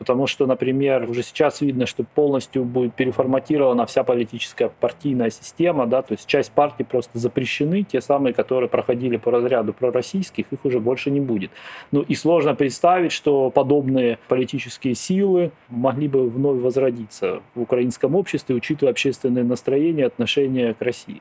Потому 0.00 0.26
что, 0.26 0.46
например, 0.46 1.08
уже 1.08 1.22
сейчас 1.22 1.60
видно, 1.60 1.84
что 1.84 2.04
полностью 2.04 2.64
будет 2.64 2.94
переформатирована 2.94 3.84
вся 3.84 4.02
политическая 4.02 4.70
партийная 4.80 5.28
система, 5.28 5.86
да, 5.86 6.00
то 6.00 6.12
есть 6.12 6.26
часть 6.26 6.52
партий 6.52 6.84
просто 6.84 7.18
запрещены, 7.18 7.82
те 7.82 8.00
самые, 8.00 8.32
которые 8.32 8.70
проходили 8.70 9.18
по 9.18 9.30
разряду 9.30 9.74
пророссийских, 9.74 10.46
их 10.50 10.64
уже 10.64 10.80
больше 10.80 11.10
не 11.10 11.20
будет. 11.20 11.50
Ну 11.92 12.00
и 12.00 12.14
сложно 12.14 12.54
представить, 12.54 13.12
что 13.12 13.50
подобные 13.50 14.18
политические 14.26 14.94
силы 14.94 15.52
могли 15.68 16.08
бы 16.08 16.30
вновь 16.30 16.60
возродиться 16.60 17.42
в 17.54 17.60
украинском 17.60 18.14
обществе, 18.14 18.54
учитывая 18.54 18.92
общественное 18.92 19.44
настроение 19.44 20.06
отношение 20.06 20.72
к 20.72 20.80
России. 20.80 21.20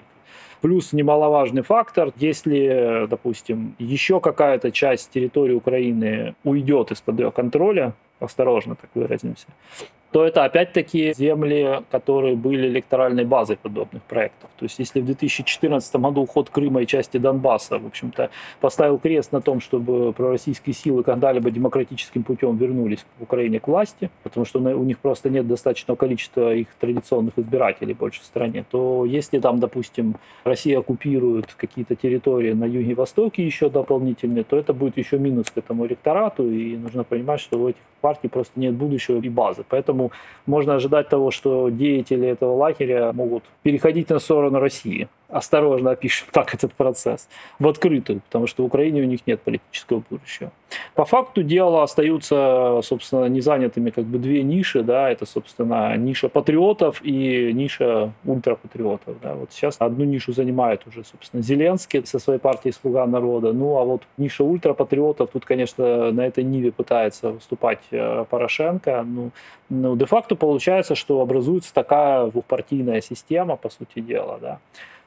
Плюс 0.62 0.92
немаловажный 0.92 1.62
фактор, 1.62 2.12
если, 2.18 3.08
допустим, 3.10 3.76
еще 3.80 4.20
какая-то 4.20 4.72
часть 4.72 5.10
территории 5.12 5.54
Украины 5.54 6.36
уйдет 6.44 6.92
из-под 6.92 7.20
ее 7.20 7.32
контроля, 7.32 7.94
осторожно 8.20 8.76
так 8.76 8.90
выразимся, 8.94 9.48
то 10.12 10.26
это 10.26 10.44
опять-таки 10.44 11.14
земли, 11.14 11.82
которые 11.92 12.36
были 12.36 12.68
электоральной 12.68 13.26
базой 13.26 13.58
подобных 13.58 14.02
проектов. 14.04 14.50
То 14.58 14.66
есть 14.66 14.80
если 14.80 15.02
в 15.02 15.06
2014 15.06 15.96
году 15.96 16.22
уход 16.22 16.50
Крыма 16.50 16.82
и 16.82 16.88
части 16.88 17.18
Донбасса, 17.18 17.78
в 17.78 17.86
общем-то, 17.86 18.30
поставил 18.60 18.98
крест 18.98 19.32
на 19.32 19.42
том, 19.42 19.62
чтобы 19.62 20.12
пророссийские 20.14 20.74
силы 20.74 21.04
когда-либо 21.04 21.52
демократическим 21.52 22.24
путем 22.24 22.58
вернулись 22.58 23.06
в 23.20 23.24
Украине 23.24 23.60
к 23.60 23.68
власти, 23.68 24.10
потому 24.24 24.46
что 24.46 24.60
у 24.60 24.84
них 24.84 25.00
просто 25.00 25.30
нет 25.30 25.48
достаточного 25.48 25.96
количества 25.96 26.54
их 26.54 26.68
традиционных 26.80 27.38
избирателей 27.38 27.94
больше 27.94 28.22
в 28.22 28.26
стране, 28.26 28.66
то 28.70 29.06
если 29.06 29.40
там, 29.40 29.60
допустим, 29.60 30.16
Россия 30.44 30.80
оккупирует 30.80 31.54
какие-то 31.54 31.96
территории 31.96 32.54
на 32.54 32.66
юге 32.66 32.92
и 32.92 32.94
востоке 32.96 33.46
еще 33.46 33.70
дополнительные, 33.70 34.44
то 34.44 34.58
это 34.58 34.74
будет 34.74 34.98
еще 34.98 35.20
минус 35.20 35.52
к 35.52 35.58
этому 35.58 35.86
электорату, 35.86 36.50
и 36.50 36.76
нужно 36.78 37.04
понимать, 37.04 37.40
что 37.40 37.60
у 37.60 37.70
этих 37.70 37.82
партий 38.02 38.28
просто 38.28 38.60
нет 38.60 38.74
будущего 38.74 39.20
и 39.20 39.30
базы. 39.30 39.64
Поэтому 39.68 39.99
можно 40.46 40.76
ожидать 40.76 41.10
того, 41.10 41.32
что 41.32 41.70
деятели 41.70 42.28
этого 42.28 42.56
лагеря 42.56 43.12
могут 43.14 43.44
переходить 43.64 44.10
на 44.10 44.20
сторону 44.20 44.60
России 44.60 45.08
осторожно 45.30 45.92
опишем 45.92 46.28
так 46.32 46.54
этот 46.54 46.74
процесс, 46.74 47.30
в 47.60 47.68
открытую, 47.68 48.22
потому 48.22 48.48
что 48.48 48.64
в 48.64 48.66
Украине 48.66 49.02
у 49.02 49.06
них 49.06 49.26
нет 49.28 49.42
политического 49.42 50.04
будущего. 50.10 50.52
По 50.96 51.06
факту 51.06 51.44
дела 51.44 51.84
остаются, 51.84 52.82
собственно, 52.84 53.26
незанятыми 53.26 53.90
как 53.90 54.06
бы 54.06 54.18
две 54.20 54.44
ниши, 54.44 54.84
да, 54.84 55.10
это, 55.10 55.26
собственно, 55.26 55.96
ниша 55.98 56.30
патриотов 56.30 57.02
и 57.04 57.52
ниша 57.54 58.12
ультрапатриотов, 58.26 59.20
да. 59.22 59.36
Вот 59.36 59.52
сейчас 59.52 59.78
одну 59.80 60.06
нишу 60.06 60.34
занимает 60.34 60.86
уже, 60.88 61.04
собственно, 61.04 61.42
Зеленский 61.42 62.06
со 62.06 62.20
своей 62.20 62.40
партией 62.40 62.74
«Слуга 62.74 63.06
народа», 63.06 63.54
ну, 63.54 63.78
а 63.78 63.84
вот 63.84 64.04
ниша 64.18 64.44
ультрапатриотов, 64.44 65.30
тут, 65.32 65.46
конечно, 65.46 66.12
на 66.12 66.26
этой 66.26 66.44
ниве 66.44 66.72
пытается 66.72 67.32
выступать 67.32 67.80
э, 67.92 68.26
Порошенко, 68.30 69.04
ну, 69.04 69.32
ну, 69.70 69.96
де-факто 69.96 70.36
получается, 70.36 70.96
что 70.96 71.22
образуется 71.22 71.74
такая 71.74 72.28
двухпартийная 72.28 73.02
система, 73.02 73.56
по 73.56 73.70
сути 73.70 74.00
дела, 74.00 74.38
да 74.42 74.60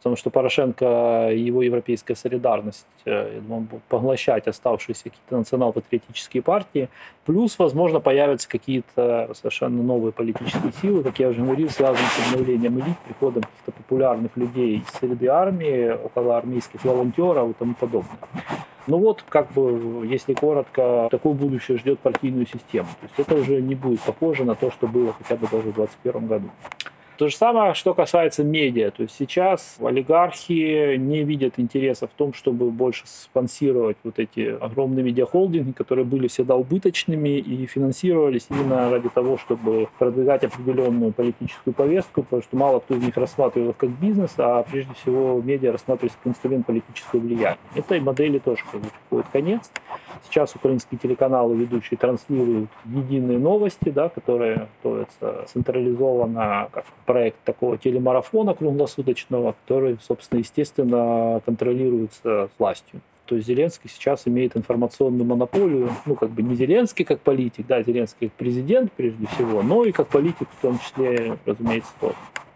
потому 0.03 0.16
что 0.16 0.31
Порошенко 0.31 1.31
и 1.33 1.38
его 1.38 1.62
европейская 1.62 2.16
солидарность, 2.16 2.87
э, 3.05 3.35
я 3.37 3.40
думаю, 3.40 3.62
будут 3.62 3.85
поглощать 3.85 4.48
оставшиеся 4.48 5.05
какие-то 5.05 5.37
национал-патриотические 5.37 6.42
партии, 6.42 6.88
плюс, 7.25 7.57
возможно, 7.57 8.01
появятся 8.01 8.48
какие-то 8.48 9.31
совершенно 9.35 9.81
новые 9.81 10.11
политические 10.11 10.72
силы, 10.83 11.05
как 11.05 11.20
я 11.20 11.29
уже 11.29 11.40
говорил, 11.40 11.70
связанные 11.70 12.09
с 12.09 12.33
обновлением 12.33 12.81
элит, 12.81 12.98
приходом 13.07 13.44
каких-то 13.44 13.70
популярных 13.70 14.37
людей 14.37 14.79
из 14.79 14.98
среды 14.98 15.29
армии, 15.29 15.90
около 15.90 16.37
армейских 16.37 16.85
волонтеров 16.85 17.51
и 17.51 17.53
тому 17.53 17.75
подобное. 17.75 18.18
Ну 18.87 18.99
вот, 18.99 19.23
как 19.29 19.53
бы, 19.53 20.07
если 20.07 20.35
коротко, 20.35 21.09
такое 21.11 21.35
будущее 21.35 21.79
ждет 21.79 22.01
партийную 22.01 22.47
систему. 22.47 22.88
То 23.01 23.07
есть 23.07 23.18
это 23.18 23.35
уже 23.37 23.61
не 23.62 23.75
будет 23.75 24.01
похоже 24.01 24.45
на 24.45 24.55
то, 24.55 24.71
что 24.71 24.87
было 24.88 25.12
хотя 25.12 25.37
бы 25.37 25.47
даже 25.47 25.71
в 25.71 25.75
2021 25.75 26.27
году. 26.27 26.51
То 27.18 27.29
же 27.29 27.37
самое, 27.37 27.75
что 27.75 27.94
касается 27.94 28.42
медиа. 28.42 28.90
То 28.90 29.03
есть 29.03 29.14
сейчас 29.16 29.77
олигархи 29.81 30.96
не 30.96 31.22
видят 31.22 31.55
интереса 31.59 32.07
в 32.07 32.11
том, 32.11 32.33
чтобы 32.33 32.70
больше 32.70 33.03
спонсировать 33.05 33.96
вот 34.03 34.18
эти 34.18 34.57
огромные 34.61 35.05
медиахолдинги, 35.05 35.72
которые 35.72 36.05
были 36.05 36.29
всегда 36.29 36.57
убыточными 36.57 37.38
и 37.38 37.66
финансировались 37.66 38.46
именно 38.51 38.90
ради 38.90 39.09
того, 39.09 39.37
чтобы 39.37 39.88
продвигать 39.98 40.44
определенную 40.44 41.12
политическую 41.12 41.75
повестку, 41.75 42.22
потому 42.22 42.42
что 42.42 42.57
мало 42.57 42.81
кто 42.81 42.94
из 42.94 43.03
них 43.03 43.16
рассматривал 43.16 43.75
как 43.75 43.90
бизнес, 43.90 44.35
а 44.38 44.62
прежде 44.62 44.94
всего 44.94 45.40
медиа 45.42 45.72
рассматривались 45.72 46.16
как 46.16 46.33
инструмент 46.33 46.66
политического 46.66 47.20
влияния. 47.20 47.59
Этой 47.75 48.01
модели 48.01 48.38
тоже 48.38 48.62
как 48.70 48.81
бы 48.81 48.88
приходит 48.88 49.27
конец. 49.33 49.70
Сейчас 50.29 50.55
украинские 50.57 50.98
телеканалы 50.98 51.57
ведущие 51.57 51.98
транслируют 51.98 52.70
единые 52.87 53.38
новости, 53.38 53.90
да, 53.90 54.09
которые 54.09 54.68
готовятся 54.83 55.44
централизованно 55.46 56.68
как 56.72 56.85
проект 57.02 57.38
такого 57.44 57.78
телемарафона 57.78 58.54
круглосуточного, 58.54 59.54
который, 59.62 59.98
собственно, 60.00 60.40
естественно, 60.40 61.40
контролируется 61.44 62.48
властью. 62.58 63.00
То 63.26 63.36
есть 63.36 63.46
Зеленский 63.46 63.88
сейчас 63.88 64.26
имеет 64.26 64.56
информационную 64.56 65.24
монополию, 65.24 65.90
ну, 66.06 66.16
как 66.16 66.30
бы 66.30 66.42
не 66.42 66.54
Зеленский 66.54 67.04
как 67.04 67.20
политик, 67.20 67.66
да, 67.66 67.82
Зеленский 67.82 68.28
как 68.28 68.36
президент 68.36 68.92
прежде 68.92 69.26
всего, 69.28 69.62
но 69.62 69.84
и 69.84 69.92
как 69.92 70.08
политик 70.08 70.48
в 70.58 70.60
том 70.60 70.78
числе, 70.78 71.38
разумеется, 71.46 71.92
тоже. 72.00 72.14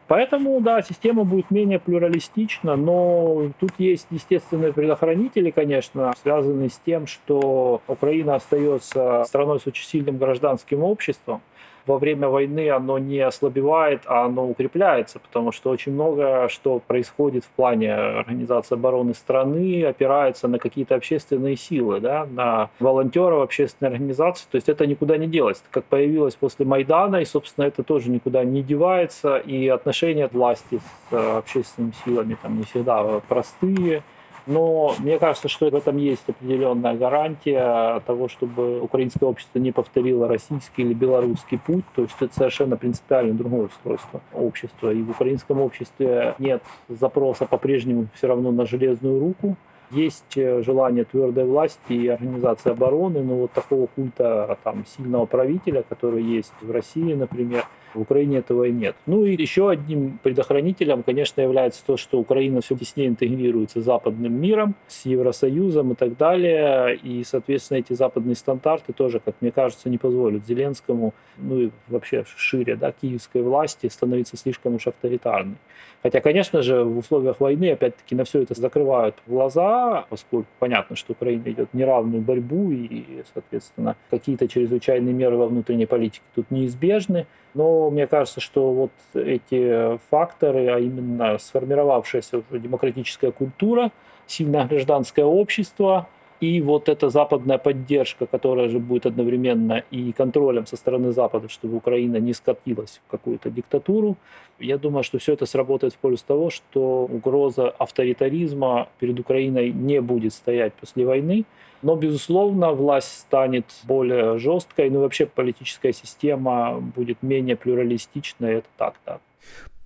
Поэтому, 0.08 0.60
да, 0.60 0.82
система 0.82 1.24
будет 1.24 1.50
менее 1.50 1.80
плюралистична, 1.80 2.76
но 2.76 3.50
тут 3.58 3.72
есть 3.78 4.06
естественные 4.10 4.72
предохранители, 4.72 5.50
конечно, 5.50 6.12
связанные 6.22 6.68
с 6.68 6.80
тем, 6.84 7.08
что 7.08 7.80
Украина 7.88 8.36
остается 8.36 9.24
страной 9.26 9.58
с 9.58 9.66
очень 9.66 9.84
сильным 9.84 10.18
гражданским 10.18 10.84
обществом, 10.84 11.40
во 11.86 11.98
время 11.98 12.28
войны 12.28 12.70
оно 12.70 12.98
не 12.98 13.20
ослабевает, 13.20 14.02
а 14.06 14.24
оно 14.24 14.46
укрепляется, 14.48 15.18
потому 15.18 15.52
что 15.52 15.70
очень 15.70 15.92
много 15.92 16.48
что 16.48 16.80
происходит 16.80 17.44
в 17.44 17.48
плане 17.50 17.94
организации 17.94 18.74
обороны 18.74 19.14
страны 19.14 19.84
опирается 19.84 20.48
на 20.48 20.58
какие-то 20.58 20.94
общественные 20.94 21.56
силы, 21.56 22.00
да, 22.00 22.26
на 22.30 22.70
волонтеров, 22.80 23.42
общественные 23.42 23.92
организации, 23.92 24.46
то 24.50 24.56
есть 24.56 24.68
это 24.68 24.86
никуда 24.86 25.16
не 25.16 25.26
делось. 25.26 25.62
Как 25.70 25.84
появилось 25.84 26.34
после 26.34 26.66
Майдана, 26.66 27.16
и, 27.16 27.24
собственно, 27.24 27.66
это 27.66 27.82
тоже 27.82 28.10
никуда 28.10 28.44
не 28.44 28.62
девается, 28.62 29.36
и 29.38 29.68
отношения 29.68 30.28
власти 30.32 30.78
с 30.78 31.12
э, 31.12 31.38
общественными 31.38 31.92
силами 32.04 32.36
там 32.42 32.58
не 32.58 32.64
всегда 32.64 33.20
простые, 33.28 34.02
но 34.46 34.94
мне 35.00 35.18
кажется, 35.18 35.48
что 35.48 35.68
в 35.68 35.74
этом 35.74 35.96
есть 35.96 36.22
определенная 36.28 36.94
гарантия 36.94 38.00
того, 38.06 38.28
чтобы 38.28 38.80
украинское 38.80 39.28
общество 39.28 39.58
не 39.58 39.72
повторило 39.72 40.28
российский 40.28 40.82
или 40.82 40.94
белорусский 40.94 41.58
путь. 41.58 41.84
То 41.94 42.02
есть 42.02 42.14
это 42.20 42.32
совершенно 42.32 42.76
принципиально 42.76 43.34
другое 43.34 43.66
устройство 43.66 44.20
общества. 44.32 44.92
И 44.92 45.02
в 45.02 45.10
украинском 45.10 45.60
обществе 45.60 46.34
нет 46.38 46.62
запроса 46.88 47.46
по-прежнему 47.46 48.06
все 48.14 48.28
равно 48.28 48.52
на 48.52 48.66
железную 48.66 49.18
руку. 49.18 49.56
Есть 49.90 50.36
э, 50.36 50.62
желание 50.62 51.04
твердой 51.04 51.44
власти 51.44 51.92
и 51.92 52.08
организации 52.08 52.70
обороны, 52.70 53.22
но 53.22 53.36
вот 53.36 53.52
такого 53.52 53.86
культа 53.86 54.58
там, 54.64 54.84
сильного 54.84 55.26
правителя, 55.26 55.84
который 55.88 56.24
есть 56.24 56.52
в 56.60 56.70
России, 56.72 57.14
например, 57.14 57.64
в 57.94 58.00
Украине 58.00 58.38
этого 58.38 58.64
и 58.64 58.72
нет. 58.72 58.96
Ну 59.06 59.24
и 59.24 59.40
еще 59.40 59.70
одним 59.70 60.18
предохранителем, 60.22 61.02
конечно, 61.02 61.40
является 61.40 61.84
то, 61.84 61.96
что 61.96 62.18
Украина 62.18 62.60
все 62.60 62.76
теснее 62.76 63.08
интегрируется 63.08 63.80
с 63.80 63.84
западным 63.84 64.32
миром, 64.32 64.74
с 64.86 65.06
Евросоюзом 65.06 65.92
и 65.92 65.94
так 65.94 66.16
далее. 66.16 66.96
И, 66.96 67.24
соответственно, 67.24 67.78
эти 67.78 67.92
западные 67.92 68.36
стандарты 68.36 68.92
тоже, 68.92 69.20
как 69.20 69.36
мне 69.40 69.50
кажется, 69.50 69.88
не 69.88 69.98
позволят 69.98 70.46
Зеленскому, 70.46 71.14
ну 71.38 71.60
и 71.60 71.70
вообще 71.88 72.24
шире, 72.26 72.76
да, 72.76 72.92
киевской 72.92 73.42
власти 73.42 73.88
становиться 73.88 74.36
слишком 74.36 74.74
уж 74.74 74.86
авторитарной. 74.86 75.56
Хотя, 76.02 76.20
конечно 76.20 76.62
же, 76.62 76.84
в 76.84 76.98
условиях 76.98 77.40
войны, 77.40 77.72
опять-таки, 77.72 78.14
на 78.14 78.24
все 78.24 78.42
это 78.42 78.54
закрывают 78.54 79.16
глаза, 79.26 80.06
поскольку 80.08 80.48
понятно, 80.58 80.94
что 80.94 81.12
Украина 81.12 81.42
идет 81.46 81.72
неравную 81.72 82.22
борьбу, 82.22 82.70
и, 82.70 83.22
соответственно, 83.32 83.96
какие-то 84.10 84.46
чрезвычайные 84.46 85.14
меры 85.14 85.36
во 85.36 85.46
внутренней 85.46 85.86
политике 85.86 86.22
тут 86.34 86.50
неизбежны. 86.50 87.26
Но 87.56 87.88
мне 87.88 88.06
кажется, 88.06 88.40
что 88.42 88.70
вот 88.72 88.90
эти 89.14 89.98
факторы, 90.10 90.68
а 90.68 90.78
именно 90.78 91.38
сформировавшаяся 91.38 92.42
уже 92.50 92.60
демократическая 92.60 93.32
культура, 93.32 93.92
сильное 94.26 94.66
гражданское 94.66 95.24
общество, 95.24 96.06
и 96.40 96.60
вот 96.60 96.88
эта 96.88 97.08
западная 97.08 97.58
поддержка, 97.58 98.26
которая 98.26 98.68
же 98.68 98.78
будет 98.78 99.06
одновременно 99.06 99.82
и 99.90 100.12
контролем 100.12 100.66
со 100.66 100.76
стороны 100.76 101.12
Запада, 101.12 101.48
чтобы 101.48 101.76
Украина 101.76 102.16
не 102.16 102.32
скатилась 102.32 103.00
в 103.06 103.10
какую-то 103.10 103.50
диктатуру, 103.50 104.16
я 104.58 104.78
думаю, 104.78 105.02
что 105.02 105.18
все 105.18 105.32
это 105.32 105.46
сработает 105.46 105.94
в 105.94 105.98
пользу 105.98 106.24
того, 106.26 106.50
что 106.50 107.04
угроза 107.04 107.70
авторитаризма 107.70 108.88
перед 108.98 109.18
Украиной 109.20 109.72
не 109.72 110.00
будет 110.00 110.32
стоять 110.32 110.74
после 110.74 111.06
войны. 111.06 111.44
Но, 111.82 111.94
безусловно, 111.94 112.72
власть 112.72 113.18
станет 113.18 113.66
более 113.84 114.38
жесткой, 114.38 114.90
ну 114.90 115.00
и 115.00 115.02
вообще 115.02 115.26
политическая 115.26 115.92
система 115.92 116.80
будет 116.80 117.22
менее 117.22 117.54
плюралистичной, 117.56 118.54
это 118.54 118.68
так, 118.76 118.94
да. 119.04 119.20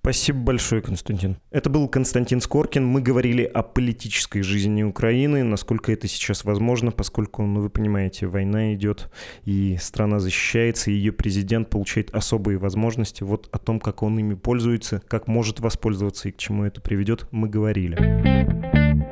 Спасибо 0.01 0.39
большое, 0.39 0.81
Константин. 0.81 1.37
Это 1.51 1.69
был 1.69 1.87
Константин 1.87 2.41
Скоркин. 2.41 2.83
Мы 2.83 3.01
говорили 3.01 3.43
о 3.43 3.61
политической 3.61 4.41
жизни 4.41 4.81
Украины, 4.81 5.43
насколько 5.43 5.91
это 5.91 6.07
сейчас 6.07 6.43
возможно, 6.43 6.91
поскольку, 6.91 7.43
ну 7.43 7.61
вы 7.61 7.69
понимаете, 7.69 8.25
война 8.25 8.73
идет, 8.73 9.11
и 9.45 9.77
страна 9.79 10.19
защищается, 10.19 10.89
и 10.89 10.95
ее 10.95 11.11
президент 11.11 11.69
получает 11.69 12.09
особые 12.15 12.57
возможности. 12.57 13.21
Вот 13.21 13.47
о 13.51 13.59
том, 13.59 13.79
как 13.79 14.01
он 14.01 14.17
ими 14.17 14.33
пользуется, 14.33 15.03
как 15.07 15.27
может 15.27 15.59
воспользоваться 15.59 16.29
и 16.29 16.31
к 16.31 16.37
чему 16.37 16.63
это 16.63 16.81
приведет, 16.81 17.27
мы 17.29 17.47
говорили. 17.47 19.10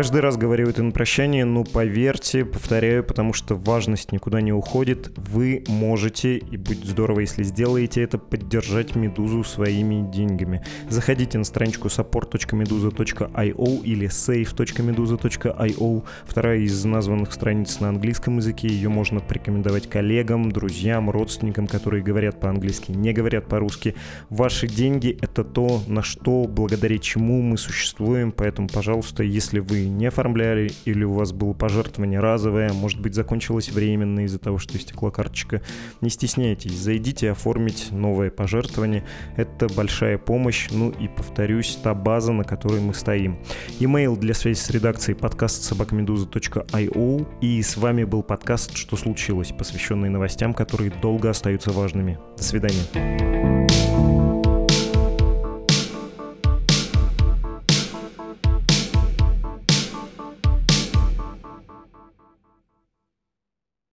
Каждый 0.00 0.22
раз 0.22 0.38
говорю 0.38 0.66
это 0.66 0.82
на 0.82 0.92
прощание, 0.92 1.44
но 1.44 1.62
поверьте, 1.62 2.46
повторяю, 2.46 3.04
потому 3.04 3.34
что 3.34 3.54
важность 3.54 4.12
никуда 4.12 4.40
не 4.40 4.50
уходит. 4.50 5.12
Вы 5.14 5.62
можете, 5.68 6.38
и 6.38 6.56
будет 6.56 6.86
здорово, 6.86 7.20
если 7.20 7.42
сделаете 7.42 8.02
это, 8.02 8.16
поддержать 8.16 8.96
Медузу 8.96 9.44
своими 9.44 10.10
деньгами. 10.10 10.64
Заходите 10.88 11.36
на 11.36 11.44
страничку 11.44 11.88
support.meduza.io 11.88 13.82
или 13.82 14.08
save.meduza.io. 14.08 16.04
Вторая 16.24 16.60
из 16.60 16.82
названных 16.82 17.34
страниц 17.34 17.78
на 17.80 17.90
английском 17.90 18.38
языке. 18.38 18.68
Ее 18.68 18.88
можно 18.88 19.20
порекомендовать 19.20 19.86
коллегам, 19.86 20.50
друзьям, 20.50 21.10
родственникам, 21.10 21.66
которые 21.66 22.02
говорят 22.02 22.40
по-английски, 22.40 22.92
не 22.92 23.12
говорят 23.12 23.48
по-русски. 23.48 23.94
Ваши 24.30 24.66
деньги— 24.66 25.18
это 25.20 25.44
то, 25.44 25.82
на 25.86 26.02
что, 26.02 26.46
благодаря 26.48 26.96
чему 26.98 27.42
мы 27.42 27.58
существуем. 27.58 28.32
Поэтому, 28.32 28.66
пожалуйста, 28.66 29.22
если 29.24 29.58
вы 29.58 29.89
не 29.96 30.06
оформляли, 30.06 30.72
или 30.84 31.04
у 31.04 31.12
вас 31.12 31.32
было 31.32 31.52
пожертвование 31.52 32.20
разовое, 32.20 32.72
может 32.72 33.00
быть, 33.00 33.14
закончилось 33.14 33.70
временно 33.70 34.20
из-за 34.20 34.38
того, 34.38 34.58
что 34.58 34.76
истекла 34.76 35.10
карточка, 35.10 35.62
не 36.00 36.10
стесняйтесь, 36.10 36.72
зайдите 36.72 37.30
оформить 37.30 37.88
новое 37.90 38.30
пожертвование. 38.30 39.04
Это 39.36 39.68
большая 39.68 40.18
помощь, 40.18 40.68
ну 40.70 40.90
и, 40.90 41.08
повторюсь, 41.08 41.78
та 41.82 41.94
база, 41.94 42.32
на 42.32 42.44
которой 42.44 42.80
мы 42.80 42.94
стоим. 42.94 43.38
Email 43.78 44.16
для 44.16 44.34
связи 44.34 44.58
с 44.58 44.70
редакцией 44.70 45.16
подкаст 45.16 45.62
собакамедуза.io 45.64 47.26
и 47.40 47.62
с 47.62 47.76
вами 47.76 48.04
был 48.04 48.22
подкаст 48.22 48.76
«Что 48.76 48.96
случилось?», 48.96 49.52
посвященный 49.56 50.08
новостям, 50.08 50.54
которые 50.54 50.90
долго 50.90 51.30
остаются 51.30 51.70
важными. 51.70 52.18
До 52.36 52.42
свидания. 52.42 54.09